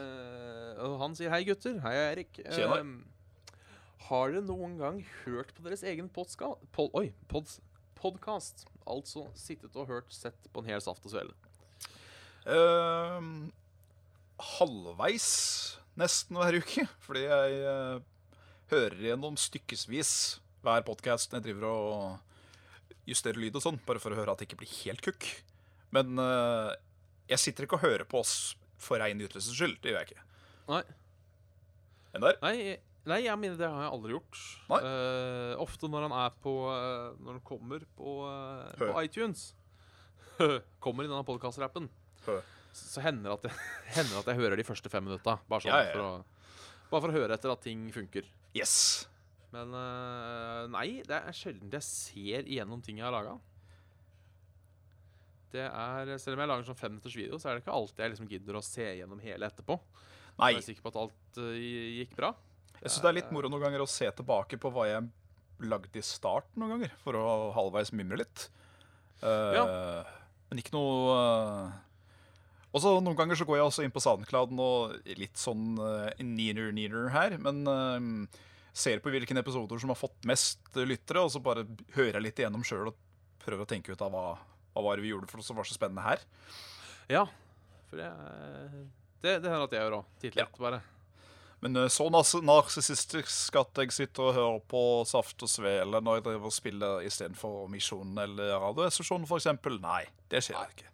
[1.03, 1.81] Han sier hei, gutter.
[1.85, 2.39] Hei, Eirik.
[2.45, 2.81] Eh,
[4.07, 7.59] har dere noen gang hørt på deres egen podska pod, oi, pods,
[7.99, 8.67] podkast?
[8.87, 11.35] Altså sittet og hørt sett på en hel saft og svele.
[12.47, 13.51] Uh,
[14.57, 15.29] halvveis
[15.99, 18.05] nesten hver uke, fordi jeg uh,
[18.71, 20.13] hører gjennom stykkesvis
[20.67, 24.43] hver podkast når jeg driver og justerer lyd og sånn, bare for å høre at
[24.43, 25.29] det ikke blir helt kukk.
[25.95, 26.71] Men uh,
[27.31, 29.81] jeg sitter ikke og hører på oss for rein nytelses skyld.
[29.83, 30.27] Det gjør jeg ikke.
[30.71, 30.83] Nei.
[32.15, 32.39] Enn der?
[32.43, 32.57] Nei,
[33.11, 34.41] nei, jeg mener det har jeg aldri gjort.
[34.79, 39.49] Eh, ofte når han er på uh, Når han kommer på, uh, på iTunes
[40.85, 41.89] Kommer i denne podkast-rappen,
[42.77, 45.39] så hender det at, jeg, hender at jeg hører de første fem minutta.
[45.49, 45.93] Bare sånn Ja, ja.
[45.95, 48.29] For, å, bare for å høre etter at ting funker.
[48.57, 48.75] Yes.
[49.55, 49.73] Men
[50.75, 53.39] nei, det er sjelden jeg ser igjennom ting jeg har laga.
[55.55, 58.13] Det er, Selv om jeg lager sånn femminutters video, så er det ikke alltid jeg
[58.13, 59.79] liksom gidder å se gjennom hele etterpå.
[60.37, 62.35] Nei, Jeg er sikker på at alt gikk bra.
[62.83, 65.09] Jeg syns det er litt moro noen ganger å se tilbake på hva jeg
[65.67, 68.49] lagde i starten noen ganger, for å halvveis mimre litt.
[69.23, 69.65] Ja.
[70.51, 71.75] Men ikke noe uh...
[72.77, 76.11] Og så Noen ganger så går jeg også inn på SoundClouden og litt sånn uh,
[76.21, 78.43] neener-neener her, men uh,
[78.77, 81.65] ser på hvilke episoder som har fått mest lyttere, og så bare
[81.95, 82.99] hører jeg litt igjennom sjøl og
[83.41, 84.27] prøver å tenke ut av hva,
[84.75, 86.21] hva var det vi gjorde for som var så spennende her.
[87.09, 87.25] Ja,
[87.89, 88.11] for det
[89.23, 90.13] Det, det hender at jeg gjør òg.
[90.21, 90.83] Titt litt, bare.
[91.65, 96.27] Men eh, så narsissistisk at jeg sitter og hører på Saft og Svele når jeg
[96.29, 99.49] driver og spiller istedenfor Misjonen eller Radioresepsjonen f.eks.
[99.81, 100.03] Nei,
[100.33, 100.93] det skjer ikke.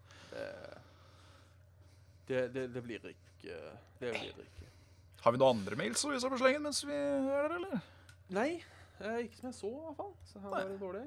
[2.28, 3.56] Det, det, det blir ikke
[4.00, 4.68] Det blir ikke.
[5.22, 7.82] Har vi noen andre mails å vise på slengen mens vi er der, eller?
[8.32, 8.48] Nei,
[9.02, 10.14] eh, ikke som jeg så, i hvert fall.
[10.30, 11.02] Så her var det dårlig.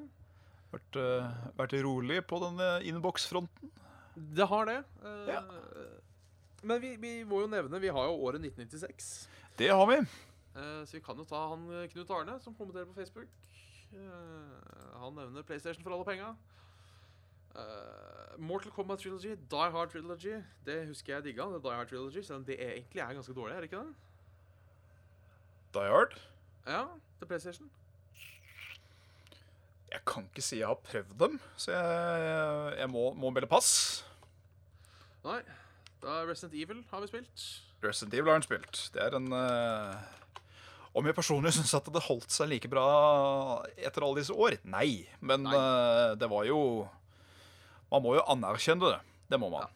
[0.75, 3.71] Vært, eh, vært rolig på denne innboksfronten.
[4.15, 4.77] Det har det.
[5.27, 5.41] Ja.
[6.65, 9.09] Men vi, vi må jo nevne Vi har jo året 1996.
[9.57, 9.95] Det har vi.
[10.55, 13.27] Eh, så vi kan jo ta han eh, Knut Arne, som kommenterer på Facebook.
[13.93, 16.35] Eh, han nevner PlayStation for alle penga.
[18.37, 20.41] Mortal Kombat Trilogy, Die Hard Trilogy.
[20.65, 21.45] Det husker jeg digga.
[21.53, 23.93] Det Die Hard Trilogy Selv om det egentlig er ganske dårlig, er det ikke det?
[25.73, 26.17] Die Hard.
[26.67, 26.83] Ja,
[27.19, 27.71] til PlayStation.
[29.91, 34.03] Jeg kan ikke si jeg har prøvd dem, så jeg, jeg må, må melde pass.
[35.23, 35.39] Nei.
[36.01, 37.64] Da Resident Evil har vi spilt.
[37.83, 38.79] Resident Evil har han spilt.
[38.93, 39.95] Det er en uh,
[40.95, 42.85] Om jeg personlig syns at det holdt seg like bra
[43.75, 44.59] etter alle disse år?
[44.63, 45.05] Nei.
[45.19, 45.55] Men Nei.
[45.55, 46.59] Uh, det var jo
[47.91, 49.01] Man må jo anerkjenne det.
[49.29, 49.69] Det må man.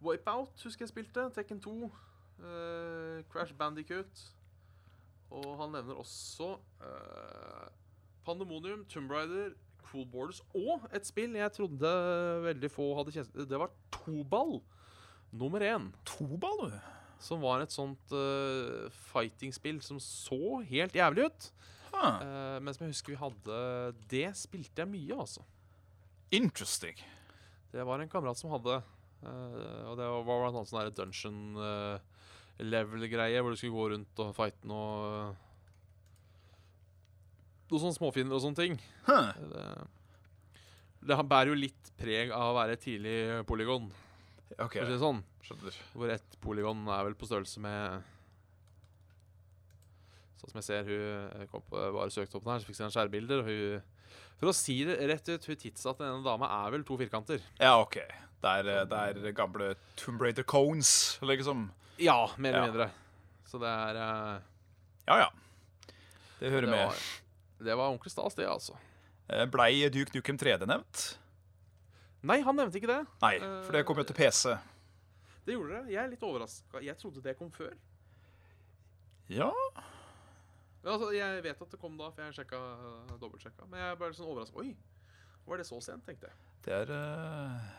[0.00, 1.28] Wipeout husker jeg spilte.
[1.36, 1.90] Tekken 2.
[2.40, 4.28] Uh, Crash Bandicoot.
[5.30, 7.66] Og han nevner også eh,
[8.26, 9.52] Pandemonium, Tomb Raider,
[9.90, 11.90] Cool Borders og et spill jeg trodde
[12.44, 14.60] veldig få hadde kjent Det var Toball
[15.32, 15.90] nummer én.
[16.08, 16.78] Toball, du.
[17.20, 21.50] Som var et sånt uh, fighting-spill som så helt jævlig ut.
[21.92, 22.22] Huh.
[22.22, 23.56] Uh, men som jeg husker vi hadde
[24.08, 25.42] Det spilte jeg mye, altså.
[26.32, 26.96] Interesting.
[27.74, 28.80] Det var en kamerat som hadde
[29.20, 32.00] Uh, Og det var blant annet sånn dungeon uh,
[32.64, 35.34] level-greie, hvor du skulle gå rundt og fighte noe
[37.68, 38.78] Noen sånne småfinner og sånne ting.
[39.04, 39.28] Huh.
[39.52, 39.66] Det,
[41.06, 43.90] det bærer jo litt preg av å være tidlig polygon,
[44.58, 45.20] OK, for å si det sånn.
[45.46, 45.76] skjønner.
[45.94, 48.02] Hvor ett polygon er vel på størrelse med
[50.40, 52.86] Sånn som jeg ser hun kom på, bare søkte opp den her, så fikk jeg
[52.86, 53.42] en skjærbilder.
[53.42, 56.84] Og hun, for å si det rett ut, hun tidsa til denne dama er vel
[56.88, 57.42] to firkanter.
[57.60, 57.98] Ja, OK.
[58.40, 61.66] Det er, det er gamle Tomb Raider Cones, liksom.
[62.00, 62.70] Ja, mer eller Ja.
[62.70, 62.86] mindre.
[63.50, 64.40] Så det er uh...
[65.10, 65.28] Ja, ja.
[66.40, 66.86] Det hører det med.
[66.88, 67.04] var,
[67.68, 68.78] det var ordentlig stas, det, altså.
[69.28, 71.02] Eh, Blei Duke Nukem 3D nevnt?
[72.22, 73.00] Nei, han nevnte ikke det.
[73.22, 74.56] Nei, for det kom jo til PC.
[75.46, 75.92] Det gjorde det.
[75.94, 76.82] Jeg er litt overraska.
[76.84, 77.72] Jeg trodde det kom før.
[79.30, 79.48] Ja,
[80.84, 82.58] altså, Jeg vet at det kom da, for jeg sjekka,
[83.20, 83.66] dobbeltsjekka.
[83.70, 84.60] Men jeg er bare sånn overraska.
[84.60, 84.74] Oi,
[85.46, 86.36] var det så sent, tenkte jeg.
[86.66, 87.70] det er eh,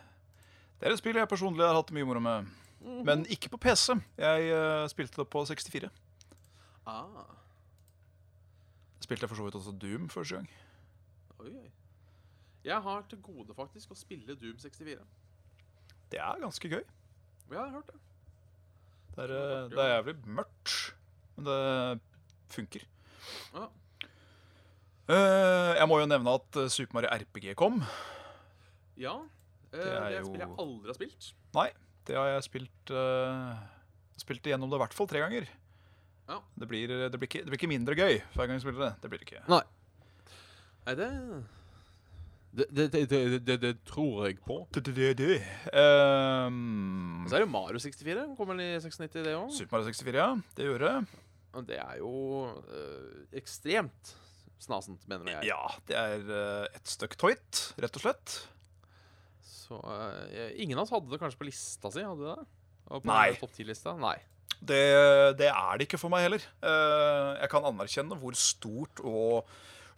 [0.79, 2.49] Det er et spill jeg personlig har hatt mye moro med.
[3.05, 3.93] Men ikke på PC.
[4.17, 5.91] Jeg eh, spilte det på 64.
[6.89, 7.21] Ah,
[9.01, 10.49] Spilte jeg for så vidt også Doom første gang.
[11.41, 11.69] oi, oi.
[12.65, 15.01] Jeg har til gode faktisk å spille Doom 64.
[16.11, 16.83] Det er ganske gøy.
[17.51, 17.99] Ja, jeg har hørt det.
[19.15, 20.75] Det er, eh, det er jævlig mørkt,
[21.35, 21.59] men det
[22.53, 22.85] funker.
[23.55, 23.65] Ja.
[25.11, 27.81] Eh, jeg må jo nevne at eh, Super Mario RPG kom.
[28.99, 29.17] Ja.
[29.73, 31.31] eh, Det er et spill jeg aldri har spilt.
[31.57, 31.67] Nei,
[32.07, 33.57] det har jeg spilt uh,
[34.21, 35.47] Spilt igjennom det i hvert fall tre ganger.
[36.29, 36.37] Ja.
[36.55, 38.91] Det, blir, det, blir ikke, det blir ikke mindre gøy hver gang jeg spiller det.
[39.01, 39.41] Det blir det ikke.
[39.51, 39.63] Nei,
[40.85, 41.07] Nei, det,
[42.51, 44.57] det, det, det, det, det tror jeg på.
[45.71, 48.25] Ehm, Så er det Mario 64.
[48.37, 49.51] Kommer den i 96, det òg?
[49.55, 50.29] Super Mario 64, ja.
[50.57, 51.21] Det gjorde det.
[51.67, 52.11] Det er jo
[52.47, 54.15] øh, ekstremt
[54.61, 55.51] snasent, mener jeg.
[55.51, 58.35] Ja, det er eh, et stykk toit, rett og slett.
[59.47, 62.03] Så øh, Ingen av oss hadde det kanskje på lista si?
[62.05, 62.45] hadde det?
[62.91, 63.31] Og på Nei.
[63.39, 63.95] topp 10-lista?
[63.99, 64.17] Nei.
[64.61, 64.81] Det,
[65.39, 66.43] det er det ikke for meg heller.
[66.61, 69.47] Uh, jeg kan anerkjenne hvor stort og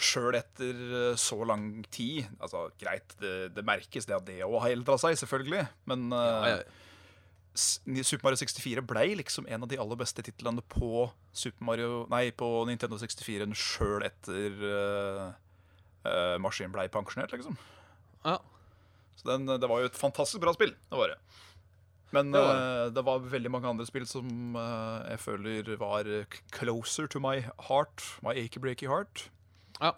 [0.03, 4.59] Sjøl etter eh, så lang tid Altså, Greit, det, det merkes det at det òg
[4.65, 5.65] har eldra seg, selvfølgelig.
[5.91, 6.79] Men eh, Ja, ja.
[7.53, 11.03] Super Mario 64 ble liksom en av de aller beste titlene på
[11.37, 15.27] Super Mario Nei, på Nintendo 64 sjøl etter uh,
[16.41, 17.53] maskinen blei pensjonert, liksom.
[18.25, 18.39] ja.
[19.21, 20.73] Så den, det var jo et fantastisk bra spill.
[20.89, 21.19] Det var det.
[22.13, 25.69] Men Det det var var, det var veldig mange andre spill som eh, jeg føler
[25.81, 26.09] var
[26.57, 28.01] closer to my heart.
[28.25, 29.27] My achy breaky heart.
[29.83, 29.93] Ja.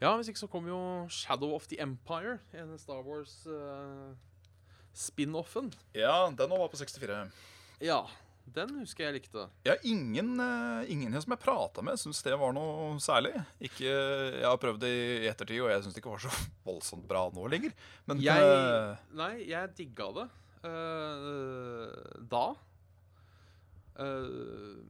[0.00, 0.80] Ja, hvis ikke så kom jo
[1.12, 4.14] Shadow of the Empire, en Star Wars øh,
[4.96, 5.68] spin-offen.
[5.94, 7.34] Ja, den var på 64.
[7.84, 8.00] Ja,
[8.54, 9.44] den husker jeg likte.
[9.66, 13.34] Ja, ingen, eh, ingen som jeg prata med, syns det var noe særlig.
[13.60, 16.32] Ikke, jeg har prøvd det i ettertid, og jeg syns det ikke var så
[16.68, 17.76] voldsomt bra nå lenger.
[18.08, 20.26] Men Jeg eh, Nei, jeg digga det
[20.64, 21.92] uh,
[22.32, 22.46] da.
[24.00, 24.80] Øh,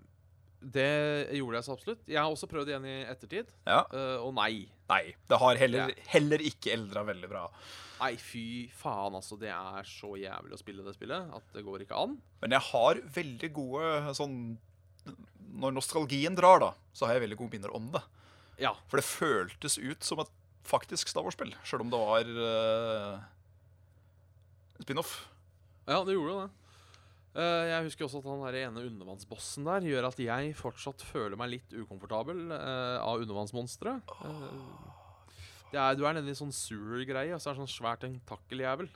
[0.61, 2.03] det gjorde jeg så absolutt.
[2.11, 4.67] Jeg har også prøvd igjen i ettertid, ja, uh, og nei.
[4.91, 5.05] nei.
[5.31, 7.47] Det har heller, heller ikke eldra veldig bra.
[8.01, 8.45] Nei, fy
[8.77, 9.37] faen, altså.
[9.41, 12.17] Det er så jævlig å spille det spillet at det går ikke an.
[12.45, 14.37] Men jeg har veldig gode sånn
[15.61, 18.05] Når nostalgien drar, da, så har jeg veldig gode minner om det.
[18.61, 18.75] Ja.
[18.89, 20.33] For det føltes ut som et
[20.69, 23.21] faktisk Star Wars-spill, sjøl om det var uh,
[24.85, 25.15] spin-off.
[25.89, 26.70] Ja, det gjorde det.
[27.31, 31.39] Eh, jeg husker også at han der ene undervannsbossen der gjør at jeg fortsatt føler
[31.39, 34.01] meg litt ukomfortabel eh, av undervannsmonstre.
[34.27, 34.49] Eh,
[35.71, 38.89] det er, du er nede i sånn sewer-greie, og så er det sånn svær tentakeljævel.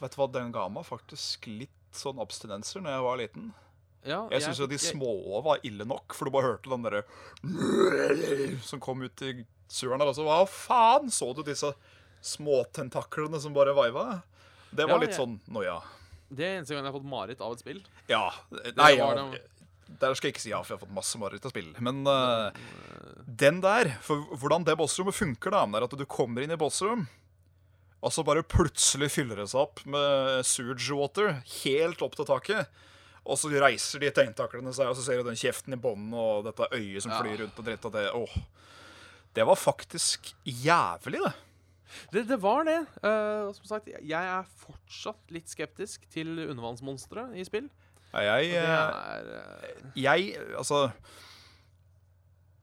[0.00, 3.50] Vet du hva, den ga meg faktisk litt sånn abstinenser når jeg var liten.
[4.04, 5.12] Ja, Jeg syns jo de små
[5.44, 7.04] var ille nok, for du bare hørte den derre
[8.68, 9.30] som kom ut i
[9.68, 10.10] suren der.
[10.10, 11.12] Altså, hva faen?
[11.12, 11.70] Så du disse
[12.24, 14.22] småtentaklene som bare vaiva?
[14.74, 15.78] Det var Ja, litt jeg- sånn noia.
[16.30, 17.82] Det er eneste gang jeg har fått mareritt av et spill.
[18.10, 18.28] Ja.
[18.78, 19.10] Nei, ja.
[20.00, 21.68] Der skal jeg ikke si ja, for jeg har fått masse mareritt av spill.
[21.84, 22.54] Men uh,
[23.26, 27.04] den der, for hvordan det bossrommet funker, da, er at du kommer inn i bossrom,
[28.04, 32.82] og så bare plutselig fyller det seg opp med sewage water helt opp til taket.
[33.24, 36.44] Og så reiser de tegntaklene seg, og så ser du den kjeften i bånden og
[36.44, 37.22] dette øyet som Ja.
[37.22, 37.86] flyr rundt og dritt.
[37.88, 38.34] Og det, åh.
[39.32, 41.32] det var faktisk jævlig, det.
[42.12, 42.78] Det, det var det.
[43.04, 47.68] Uh, som sagt, jeg er fortsatt litt skeptisk til undervannsmonstre i spill.
[48.14, 49.92] Ja, Jeg, eh, er uh...
[49.98, 50.84] jeg Altså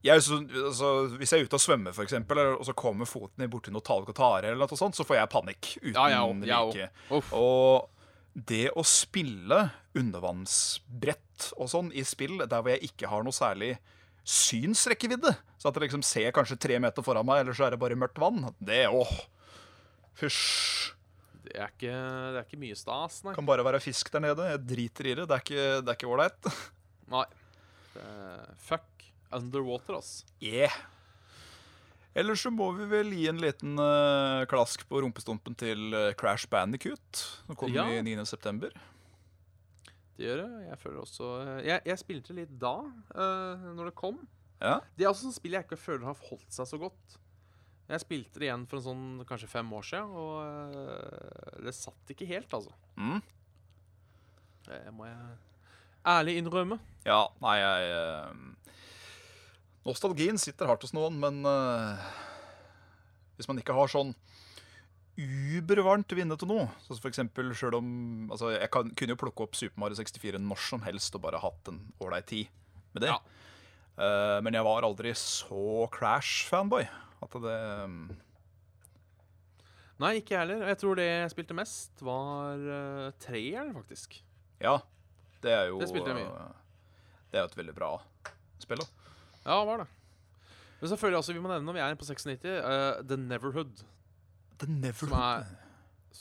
[0.01, 3.05] jeg, så, altså, Hvis jeg er ute og svømmer, for eksempel, eller- og så kommer
[3.05, 6.73] foten borti noe tare eller noe sånt, så får jeg panikk uten Ja, ja, òg.
[6.73, 6.89] Like.
[7.37, 7.89] Og
[8.33, 13.75] det å spille undervannsbrett og sånn i spill der hvor jeg ikke har noe særlig
[14.27, 17.81] synsrekkevidde, så at jeg liksom ser kanskje tre meter foran meg, eller så er det
[17.81, 19.13] bare mørkt vann, det åh.
[20.19, 20.91] Fysj.
[21.41, 23.33] Det er ikke, det er ikke mye stas, nei.
[23.35, 24.45] Kan bare være fisk der nede.
[24.53, 25.25] Jeg driter i det.
[25.27, 26.51] Det er ikke- det ålreit.
[27.15, 27.25] nei.
[27.95, 30.23] Det er fuck underwater, ass.
[30.39, 30.71] Yeah.
[32.15, 36.47] Ellers så må vi vel gi en liten uh, klask på rumpestumpen til eh, Crash
[36.51, 37.85] Bandicoot, som kommer Ja.
[37.87, 38.17] i 9.
[40.25, 40.45] gjøre.
[40.67, 42.75] Jeg føler også eh, Jeg, jeg spilte litt da,
[43.15, 44.21] uh, når det kom.
[44.61, 44.77] Ja.
[44.95, 47.17] Det er også sånn spill jeg ikke føler har holdt seg så godt.
[47.91, 52.13] Jeg spilte det igjen for en sånn kanskje fem år siden, og uh, det satt
[52.13, 52.73] ikke helt, altså.
[52.95, 53.19] Mm.
[54.67, 55.31] Det må jeg
[56.07, 56.77] ærlig innrømme.
[57.05, 58.75] Ja, nei, jeg uh,
[59.87, 61.97] Nostalgien sitter hardt hos noen, men uh,
[63.35, 64.13] hvis man ikke har sånn
[65.19, 69.57] ubervarmt til noe Så for eksempel selv om Altså, jeg kan, kunne jo plukke opp
[69.59, 72.47] Super Mario 64 når som helst og bare hatt en ålreit tid
[72.95, 73.11] med det.
[73.11, 73.19] Ja.
[74.01, 76.87] Uh, men jeg var aldri så Crash-fanboy
[77.21, 77.57] at det
[80.01, 80.63] Nei, ikke jeg heller.
[80.71, 84.15] Jeg tror det jeg spilte mest, var uh, treeren, faktisk.
[84.57, 84.79] Ja,
[85.43, 86.31] det er jo Det spilte jeg mye.
[86.31, 87.91] Uh, Det er jo et veldig bra
[88.61, 88.81] spill.
[88.81, 89.11] da.
[89.45, 89.87] Ja, var det.
[90.79, 93.83] Men selvfølgelig også, vi må nevne når vi er på 96, uh, The Neverhood.
[94.61, 95.49] The Never Som er,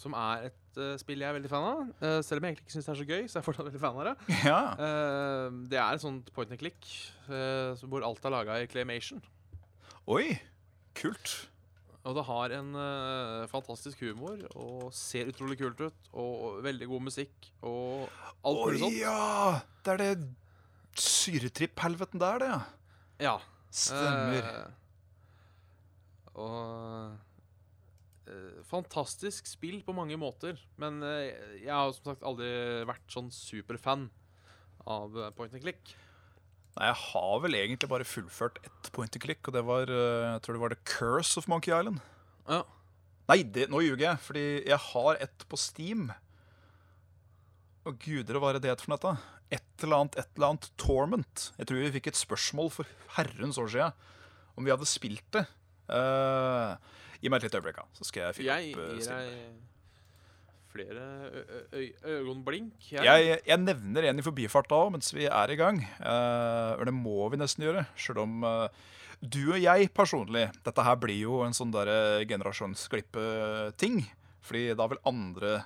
[0.01, 1.82] som er et uh, spill jeg er veldig fan av.
[2.01, 3.68] Uh, selv om jeg egentlig ikke syns det er så gøy, så er jeg fortsatt
[3.68, 4.14] veldig fan av det.
[4.51, 4.61] Ja.
[4.80, 6.91] Uh, det er et sånt point and click
[7.30, 9.20] hvor alt er laga i claymation.
[10.11, 10.32] Oi,
[10.99, 11.34] kult.
[12.09, 12.70] Og det har en
[13.53, 16.09] fantastisk humor og ser utrolig kult ut.
[16.18, 18.09] Og veldig god musikk og
[18.41, 18.97] alt mulig sånt.
[18.99, 19.61] ja!
[19.84, 20.30] Det er det
[20.99, 22.61] syretripp-helveten der, det, ja.
[23.20, 23.36] Ja.
[23.70, 24.49] Stemmer.
[26.34, 27.14] Og
[28.68, 30.60] Fantastisk spill på mange måter.
[30.80, 32.50] Men eh, jeg har som sagt aldri
[32.88, 34.08] vært sånn superfan
[34.86, 35.94] av eh, point and click.
[36.76, 40.28] Nei, jeg har vel egentlig bare fullført ett point and click, og det var eh,
[40.36, 41.98] Jeg tror det var The Curse of Monkey Island.
[42.46, 42.62] Ja.
[43.30, 46.08] Nei, det, nå ljuger jeg, fordi jeg har ett på Steam.
[47.88, 49.16] Og guder, hva er det det for noe?
[49.50, 51.44] Et eller annet, et eller annet Torment.
[51.58, 54.08] Jeg tror vi fikk et spørsmål for herrens år siden
[54.58, 55.46] om vi hadde spilt det.
[55.90, 59.68] Eh, gi meg et lite øyeblikk, så skal jeg fylle Jeg opp uh, gir deg
[60.70, 61.06] flere
[61.74, 62.92] øyeblink.
[62.94, 65.82] Jeg, jeg nevner en i forbifarta òg mens vi er i gang.
[65.98, 67.84] Uh, det må vi nesten gjøre.
[67.98, 68.68] Selv om uh,
[69.20, 74.04] du og jeg personlig Dette her blir jo en sånn derre generasjonsglippe-ting.
[74.46, 75.56] Fordi da vil andre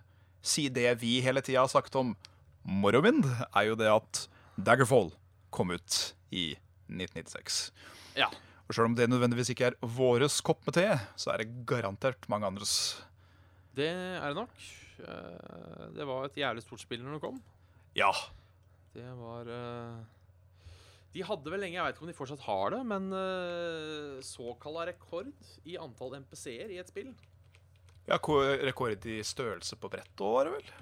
[0.45, 2.15] si det vi hele tida har sagt om
[2.65, 4.25] Morrowind, er jo det at
[4.57, 5.13] Daggerfall
[5.55, 6.01] kom ut
[6.33, 6.55] i
[6.89, 7.69] 1996.
[8.17, 8.31] Ja.
[8.65, 10.87] Og selv om det nødvendigvis ikke er våres kopp med te,
[11.21, 12.75] så er det garantert mange andres.
[13.77, 14.55] Det er det nok.
[15.05, 17.41] Eh, Det var et jævlig stort spill når det kom.
[17.99, 18.11] Ja.
[18.95, 19.99] Det var eh,
[21.15, 24.87] De hadde vel lenge, jeg vet ikke om de fortsatt har det, men uh, såkalla
[24.89, 25.29] rekord
[25.65, 27.13] i antall MPC-er i et spill.
[28.09, 30.73] ja rekord i størrelse på brettet òg, var det vel?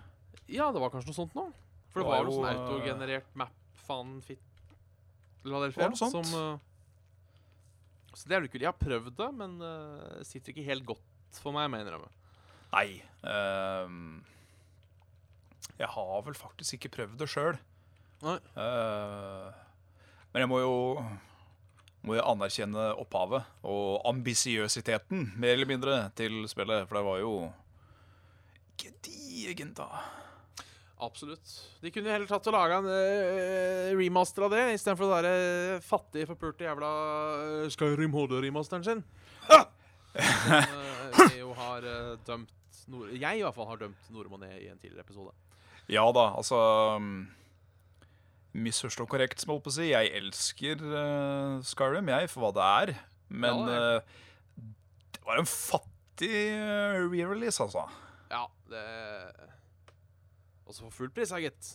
[0.49, 1.45] Ja, det var kanskje noe sånt nå.
[1.93, 3.53] For det var jo sånn eh, autogenerert map
[3.85, 4.41] fan fit
[5.45, 6.17] Var Ladelfia det sånt?
[6.17, 6.61] som eh,
[8.15, 8.65] Så det er litt kult.
[8.65, 12.11] Jeg har prøvd det, men uh, sitter ikke helt godt for meg, må jeg innrømme.
[12.73, 12.87] Nei.
[13.29, 14.23] ehm,
[15.79, 17.59] jeg har vel faktisk ikke prøvd det sjøl.
[18.23, 19.49] Uh,
[20.33, 20.75] men jeg må jo
[22.03, 26.89] må jo anerkjenne opphavet og ambisiøsiteten, mer eller mindre, til spillet.
[26.89, 27.35] For det var jo
[28.81, 30.03] gedigent, da.
[31.03, 31.53] Absolutt.
[31.83, 36.29] De kunne heller tatt og laga en uh, remaster av det, istedenfor den derre fattige,
[36.31, 36.91] forpulte jævla
[37.43, 39.05] uh, Skyrim HD-remasteren sin.
[39.49, 42.53] Som uh, jo har uh, dømt
[42.91, 45.33] Nord Jeg i hvert fall har dømt Nordmann i en tidligere episode.
[45.91, 46.59] Ja da, altså
[46.99, 47.25] um,
[48.53, 49.87] Misforstå korrekt, som jeg holdt på å si.
[49.89, 52.93] Jeg elsker eh, Skyrim, jeg, for hva det er.
[53.33, 57.87] Men Ja, det eh, var en fattig uh, re-release, altså.
[58.29, 58.83] Ja, det
[60.73, 61.75] Også for full pris, ja, gitt.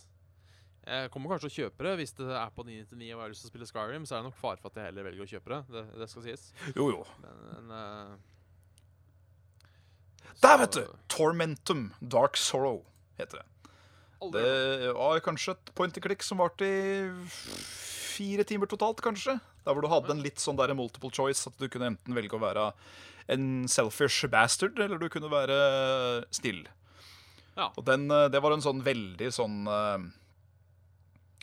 [0.88, 3.30] Jeg kommer kanskje til å kjøpe det hvis det er på 999 og jeg har
[3.30, 4.06] lyst til å spille Skyrim.
[4.08, 5.60] Så er det nok fare for at jeg heller velger å kjøpe det.
[5.74, 6.46] Det, det skal sies.
[6.72, 7.02] Jo, jo.
[7.22, 8.16] Men uh,
[10.42, 10.96] Der, vet du!
[11.12, 12.80] Tormentum Dark Sorrow
[13.20, 13.46] heter det.
[14.24, 16.88] Aldri Det var kanskje et point and click som varte i
[17.28, 19.36] fire timer totalt, kanskje.
[19.62, 22.34] Der hvor du hadde en litt sånn der multiple choice, at du kunne enten velge
[22.34, 22.72] å være
[23.30, 25.58] en selfish bastard, eller du kunne være
[26.34, 26.64] snill.
[27.58, 27.72] Ja.
[27.74, 30.06] Og den, eh, det var en sånn veldig sånn eh,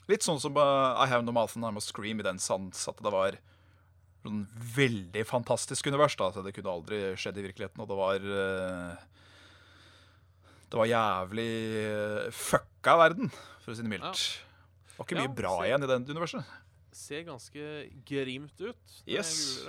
[0.08, 2.86] Litt sånn som eh, I Have No Mouth and I Must Scream i den sans
[2.92, 3.38] at det var
[4.24, 4.46] sånn
[4.78, 6.16] veldig fantastisk univers.
[6.18, 8.30] da, så Det kunne aldri skjedd i virkeligheten, og det var
[10.66, 11.52] Det var jævlig
[12.34, 13.30] fucka verden,
[13.62, 14.24] for å si det mildt.
[14.88, 16.56] Det var ikke mye bra igjen i det universet.
[16.96, 17.68] Ser ganske
[18.08, 18.98] grimt ut.
[19.06, 19.68] Yes.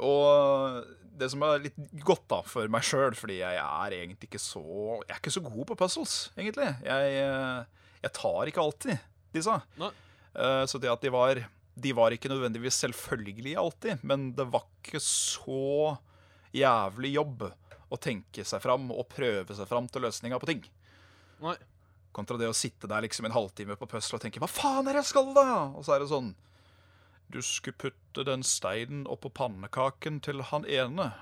[0.00, 0.84] Og
[1.18, 1.76] det som er litt
[2.06, 4.62] godt da for meg sjøl, fordi jeg er egentlig ikke så
[5.04, 6.70] Jeg er ikke så god på puzzles, egentlig.
[6.86, 8.98] Jeg, eh, jeg tar ikke alltid
[9.34, 9.58] disse.
[9.80, 9.90] Nei.
[10.34, 11.42] Eh, Så det at de var
[11.76, 15.96] De var ikke nødvendigvis selvfølgelige alltid, men det var ikke så
[16.52, 17.46] jævlig jobb
[17.92, 20.62] å tenke seg fram og prøve seg fram til løsninga på ting.
[21.40, 21.54] Nei.
[22.12, 24.92] Kontra det å sitte der liksom en halvtime på puzzle og tenke 'hva faen er
[24.92, 25.72] det jeg skal', da?
[25.72, 26.34] Og så er det sånn
[27.32, 31.12] Du skulle putte den steinen oppå pannekaken til han ene.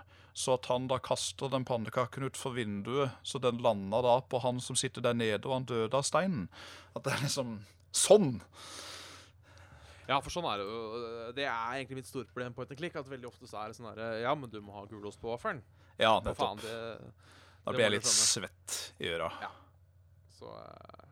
[0.40, 4.61] så at han da kaster den pannekaken utfor vinduet, så den lander da på han
[4.62, 6.46] som sitter der nede, og han døde av steinen.
[6.94, 7.50] At det er liksom
[7.92, 8.40] sånn.
[10.08, 10.78] Ja, for sånn er det jo.
[11.36, 12.96] Det er egentlig mitt store problem på et klikk.
[12.98, 15.30] At veldig ofte så er det sånn herre Ja, men du må ha gulost på
[15.34, 15.61] vaffelen.
[16.00, 16.62] Ja, For faen, nettopp.
[16.62, 19.28] det Da blir jeg litt svett i øra.
[19.44, 19.50] Ja.
[20.38, 21.09] Så jeg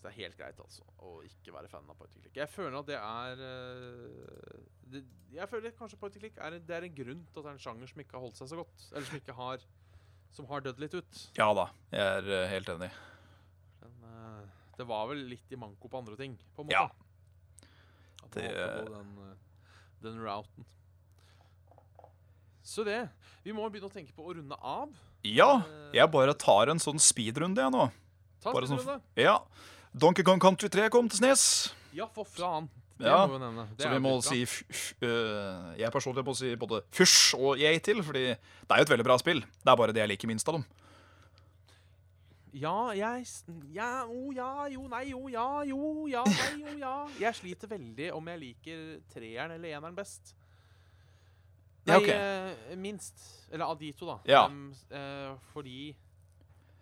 [0.00, 2.36] syns det er helt greit altså å ikke være fan av point and click.
[2.36, 5.02] Jeg føler at det er eh, det,
[5.34, 7.58] Jeg føler kanskje point and click er, det er en grunn til at det er
[7.58, 8.86] en sjanger som ikke har holdt seg så godt.
[8.92, 9.66] Eller som ikke har
[10.32, 11.22] Som har dødd litt ut.
[11.36, 12.90] Ja da, jeg er eh, helt enig.
[13.82, 14.42] Men uh,
[14.78, 16.76] det var vel litt i manko på andre ting, på en måte.
[16.78, 17.66] Ja.
[18.22, 19.40] At Det- man valgte å gå den,
[20.06, 20.68] den routen.
[22.62, 23.08] Så det.
[23.42, 24.92] Vi må begynne å tenke på å runde av.
[25.26, 27.88] Ja, jeg bare tar en sånn speedrunde, jeg nå.
[28.40, 29.40] Ta Bare sånn- Ja.
[29.92, 31.74] Donkey Kong Country 3 kom til Snes.
[31.96, 32.68] Ja, for faen.
[33.00, 33.64] Det Ja, må vi nevne.
[33.76, 38.02] Det Så vi må si øh, Jeg personlig må si både fysj og jeg til,
[38.04, 39.40] fordi det er jo et veldig bra spill.
[39.40, 40.64] Det er bare det jeg liker minst av dem.
[42.52, 43.24] Ja, jeg
[43.72, 46.94] Ja, oh, ja, jo, nei, jo, ja, jo, ja, nei, jo, ja.
[47.20, 50.34] Jeg sliter veldig om jeg liker treeren eller eneren best.
[51.86, 52.08] Nei, Ja, ok.
[52.70, 53.14] eh, minst.
[53.50, 54.18] Eller av de to, da.
[54.26, 54.46] Ja.
[54.46, 55.94] Um, uh, fordi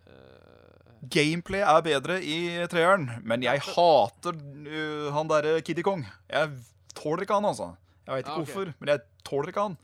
[0.06, 6.02] eh, Gameplay er bedre i treeren, men jeg hater uh, han derre Kiddy Kong.
[6.28, 6.50] Jeg
[6.98, 7.72] tåler ikke han, altså.
[8.06, 8.52] Jeg veit ikke Ah, okay.
[8.52, 9.76] hvorfor, men jeg tåler ikke han.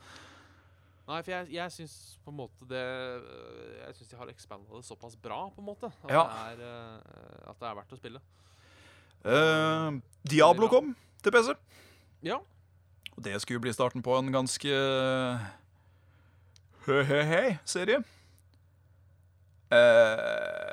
[1.05, 1.95] Nei, for jeg, jeg syns
[2.25, 5.67] på en måte det øh, Jeg syns de har expanda det såpass bra, på en
[5.67, 5.85] måte.
[6.03, 6.23] At, Ja.
[6.57, 8.21] det, er, øh, at det er verdt å spille.
[9.25, 11.53] Uh, Diablo kom til PC.
[12.25, 12.39] Ja.
[13.15, 14.73] Og det skulle bli starten på en ganske
[16.85, 18.01] hø-hø-hei-serie.
[19.73, 20.64] Eh,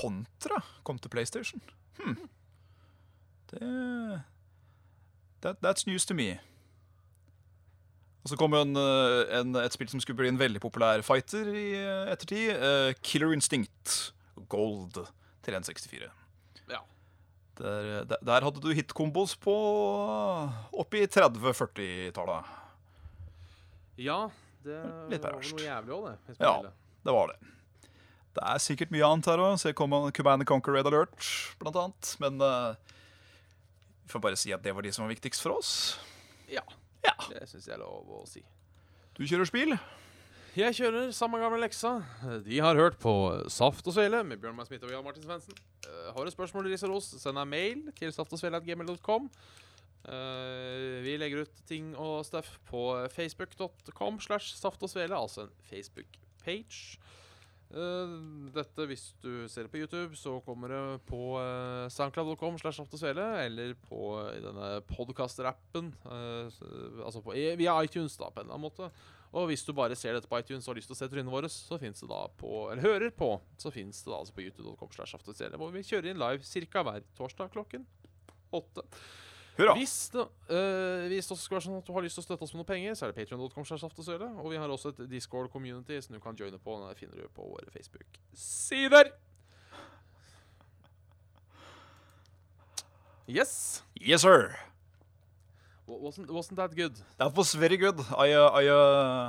[0.00, 1.62] Kontra kom til PlayStation.
[2.00, 2.16] Hmm.
[3.50, 4.22] Det
[5.42, 6.38] that, That's news to me.
[8.20, 11.00] Og så kom jo en, eh, en, et spill som skulle bli en veldig populær
[11.04, 12.50] fighter i eh, ettertid.
[12.60, 14.12] Uh, Killer Instinct
[14.52, 15.00] Gold
[15.40, 16.10] til 164.
[16.68, 16.82] Ja.
[17.60, 19.54] Der, der, der hadde du hitkombos på
[20.72, 22.52] oppi 30-40-tallet.
[23.96, 24.28] ja
[24.64, 26.36] det var noe jævlig òg, det.
[26.40, 26.52] Ja.
[27.00, 27.52] Det var det.
[28.36, 29.56] Det er sikkert mye annet her òg.
[29.58, 31.18] Se Command Command and Conquer Red Alert,
[31.62, 32.12] blant annet.
[32.22, 32.76] Men uh,
[34.04, 35.72] vi får bare si at det var de som var viktigst for oss.
[36.50, 36.64] ja.
[37.00, 37.14] Ja.
[37.30, 38.42] Det syns jeg er lov å si.
[39.16, 39.72] Du kjører spill?
[40.52, 41.94] Jeg kjører samme gamle leksa.
[42.44, 43.12] De har hørt på
[43.52, 45.56] Saft og Svele med Bjørn Mai Smidt og Jan Martin Svendsen.
[45.86, 49.30] Uh, har du spørsmål eller ris og ros, send deg mail til saftogsvele.gmil.com.
[50.00, 52.82] Uh, vi legger ut ting og stuff på
[53.14, 56.98] facebook.com slash saft og svele, altså en Facebook-page.
[57.70, 58.14] Eh,
[58.50, 63.26] dette, hvis du ser det på YouTube, så kommer det på uh, soundcloud.com slash svele,
[63.44, 66.60] eller på i denne podcaster-appen, eh,
[67.04, 68.90] altså på, via iTunes da, på en eller annen måte.
[69.30, 71.30] Og hvis du bare ser dette på iTunes og har lyst til å se trynene
[71.30, 74.42] våre, så finnes det da på Eller hører på, så finnes det da altså på
[74.48, 75.14] youtube.com slash
[75.54, 76.82] hvor vi kjører inn live ca.
[76.82, 77.86] hver torsdag klokken
[78.50, 78.82] åtte.
[79.60, 79.74] Hurra.
[79.76, 82.26] Hvis det, øh, hvis det også skal være sånn at du har lyst til å
[82.26, 84.38] støtte oss med noen penger, så er det patreon.com.
[84.40, 86.78] Og vi har også et Discord-community som du kan joine på.
[86.80, 89.12] Den finner du på våre Facebook-sider.
[93.28, 93.84] Yes.
[93.94, 94.56] Yes, sir.
[95.86, 96.96] Wasn't, wasn't that good?
[97.18, 98.00] That was very good.
[98.16, 99.28] I, uh, I, uh,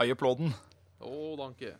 [0.00, 0.54] I applaud den.
[1.00, 1.74] Å, danke.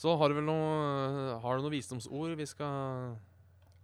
[0.00, 3.16] Så har du vel noe Har du noen visdomsord vi skal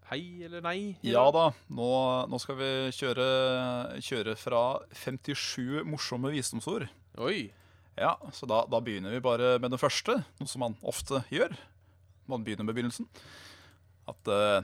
[0.06, 0.94] Hei eller nei?
[1.02, 1.48] Ja da.
[1.74, 1.86] Nå,
[2.30, 3.24] nå skal vi kjøre,
[4.06, 4.60] kjøre fra
[4.94, 6.86] 57 morsomme visdomsord.
[7.18, 7.48] Oi.
[7.98, 11.56] Ja, Så da, da begynner vi bare med det første, noe som man ofte gjør.
[12.30, 13.08] Man begynner med begynnelsen.
[14.06, 14.62] At uh,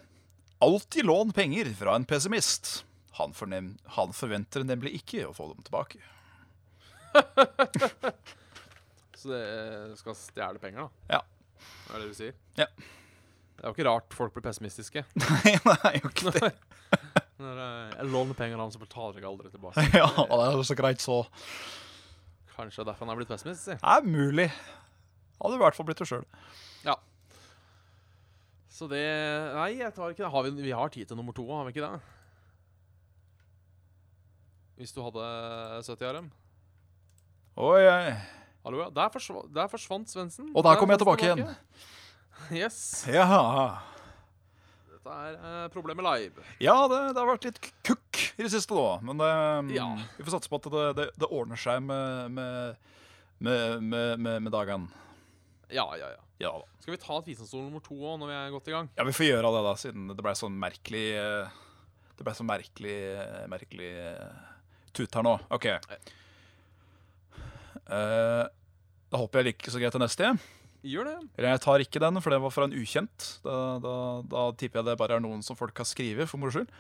[0.63, 2.85] alltid lån penger fra en pessimist.
[3.19, 5.99] Han, fornem, han forventer nemlig ikke å få dem tilbake.
[9.19, 11.19] Så det skal stjele penger, da?
[11.19, 11.23] Ja.
[11.59, 12.39] Det Er det det du sier?
[12.63, 12.71] Ja.
[13.63, 15.05] Det er jo ikke rart folk blir pessimistiske.
[15.23, 16.49] Nei, det er jo ikke det.
[17.43, 19.85] Når eh, jeg låner penger av han, så betaler jeg aldri tilbake.
[20.03, 21.21] Ja, det er så greit, så.
[22.57, 23.71] Kanskje derfor han er blitt pessimist.
[23.71, 24.49] Det er mulig.
[25.39, 26.27] Hadde i hvert fall blitt det sjøl.
[28.73, 29.05] Så det
[29.55, 30.33] Nei, jeg tar ikke det.
[30.33, 32.01] Har vi, vi har tid til nummer to, har vi ikke det?
[34.81, 35.27] Hvis du hadde
[35.87, 36.31] 70 RM?
[37.63, 38.15] Oi, oi.
[38.65, 38.89] Hallo, ja.
[38.97, 40.49] Der, forsv der forsvant Svendsen.
[40.57, 41.93] Og der kom jeg tilbake, tilbake igjen.
[42.53, 43.05] Yes.
[43.09, 43.27] Ja,
[44.93, 46.43] Dette er eh, problemet live.
[46.63, 48.99] ja det, det har vært litt kukk i det siste, da.
[49.03, 49.31] Men det,
[49.77, 49.87] Ja.
[50.19, 52.77] vi får satse på at det, det, det ordner seg med, med,
[53.43, 54.89] med, med, med, dagene.
[55.73, 56.21] Ja, ja, ja.
[56.43, 56.67] Ja da.
[56.83, 58.89] Skal vi ta et visdomsord nummer to òg, når vi er godt i gang?
[58.99, 61.61] Ja, vi får gjøre det, da, siden det ble sånn merkelig eh,
[62.19, 62.97] Det ble sånn merkelig,
[63.53, 64.41] merkelig eh,
[64.97, 65.37] tut her nå.
[65.55, 65.69] OK.
[67.93, 68.45] Uh,
[69.13, 70.33] da håper jeg like så greit til neste.
[70.83, 71.19] Gjør det.
[71.39, 73.29] Eller jeg tar ikke den, for den var fra en ukjent.
[73.45, 73.95] Da, da,
[74.27, 76.73] da tipper jeg det bare er noen som folk har skrevet, for moro skyld.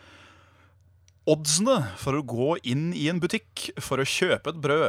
[1.30, 4.88] Oddsene for å gå inn i en butikk for å kjøpe et brød,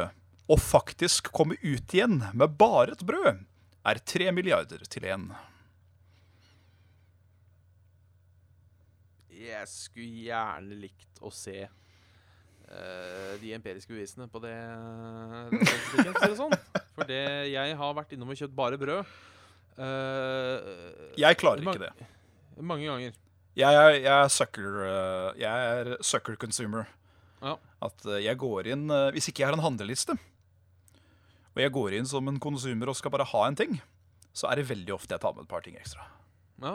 [0.50, 3.44] og faktisk komme ut igjen med bare et brød,
[3.86, 5.28] er tre milliarder til én.
[9.30, 11.68] Jeg skulle gjerne likt å se
[13.40, 14.54] de empiriske bevisene på det.
[15.52, 16.54] det sånn.
[16.94, 17.22] For det,
[17.52, 19.14] jeg har vært innom og kjøpt bare brød.
[19.74, 22.08] Uh, Jeg klarer ikke det.
[22.62, 23.16] mange ganger.
[23.54, 26.88] Jeg er, jeg er sucker eh, Jeg er sucker consumer.
[27.42, 27.54] Ja.
[27.86, 30.16] At eh, jeg går inn eh, Hvis ikke jeg har en handleliste,
[31.54, 33.76] og jeg går inn som en konsumer og skal bare ha en ting,
[34.34, 36.02] så er det veldig ofte jeg tar med et par ting ekstra.
[36.64, 36.72] Ja.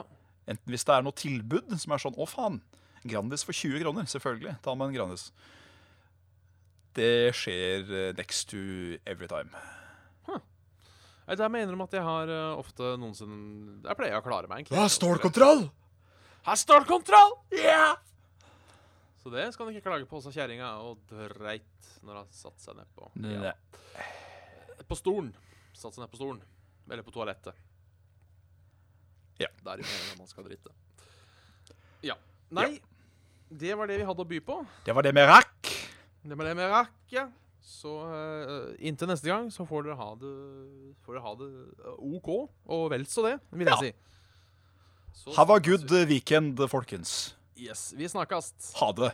[0.48, 2.62] Enten hvis det er noe tilbud som er sånn Å, faen.
[3.04, 4.08] Grandis for 20 kroner.
[4.08, 4.56] Selvfølgelig.
[4.64, 5.26] Ta med en Grandis.
[6.98, 8.62] Det skjer eh, next to
[9.06, 9.50] every time.
[10.28, 10.40] Huh.
[11.30, 14.66] Jeg må jeg innrømme at jeg har eh, ofte noensinne Jeg pleier å klare meg,
[14.66, 14.90] egentlig.
[14.96, 15.68] stålkontroll!
[16.48, 17.36] Her står kontroll!
[19.20, 22.78] Så det skal han ikke klage på, sa kjerringa og dreit når han satte seg
[22.80, 23.52] ned på Nei.
[24.88, 25.34] På stolen.
[25.76, 26.40] Satte seg ned på stolen.
[26.90, 27.58] Eller på toalettet.
[29.40, 29.52] Ja.
[29.64, 30.72] Der er jo meningen at man skal drite.
[32.08, 32.16] Ja.
[32.56, 32.80] Nei,
[33.52, 34.58] det var det vi hadde å by på.
[34.88, 35.72] Det var det vi rakk.
[36.30, 37.28] Det var det vi rakk, ja.
[37.70, 40.30] Så uh, inntil neste gang så får dere ha det,
[41.06, 41.50] får dere ha det
[41.84, 42.30] eh, OK,
[42.72, 43.82] og vel så det, vil jeg Ja.
[43.84, 43.92] si.
[45.20, 47.36] Så Have a good weekend, folkens.
[47.60, 48.54] Yes, vi snakkes.
[48.80, 49.10] Ha det.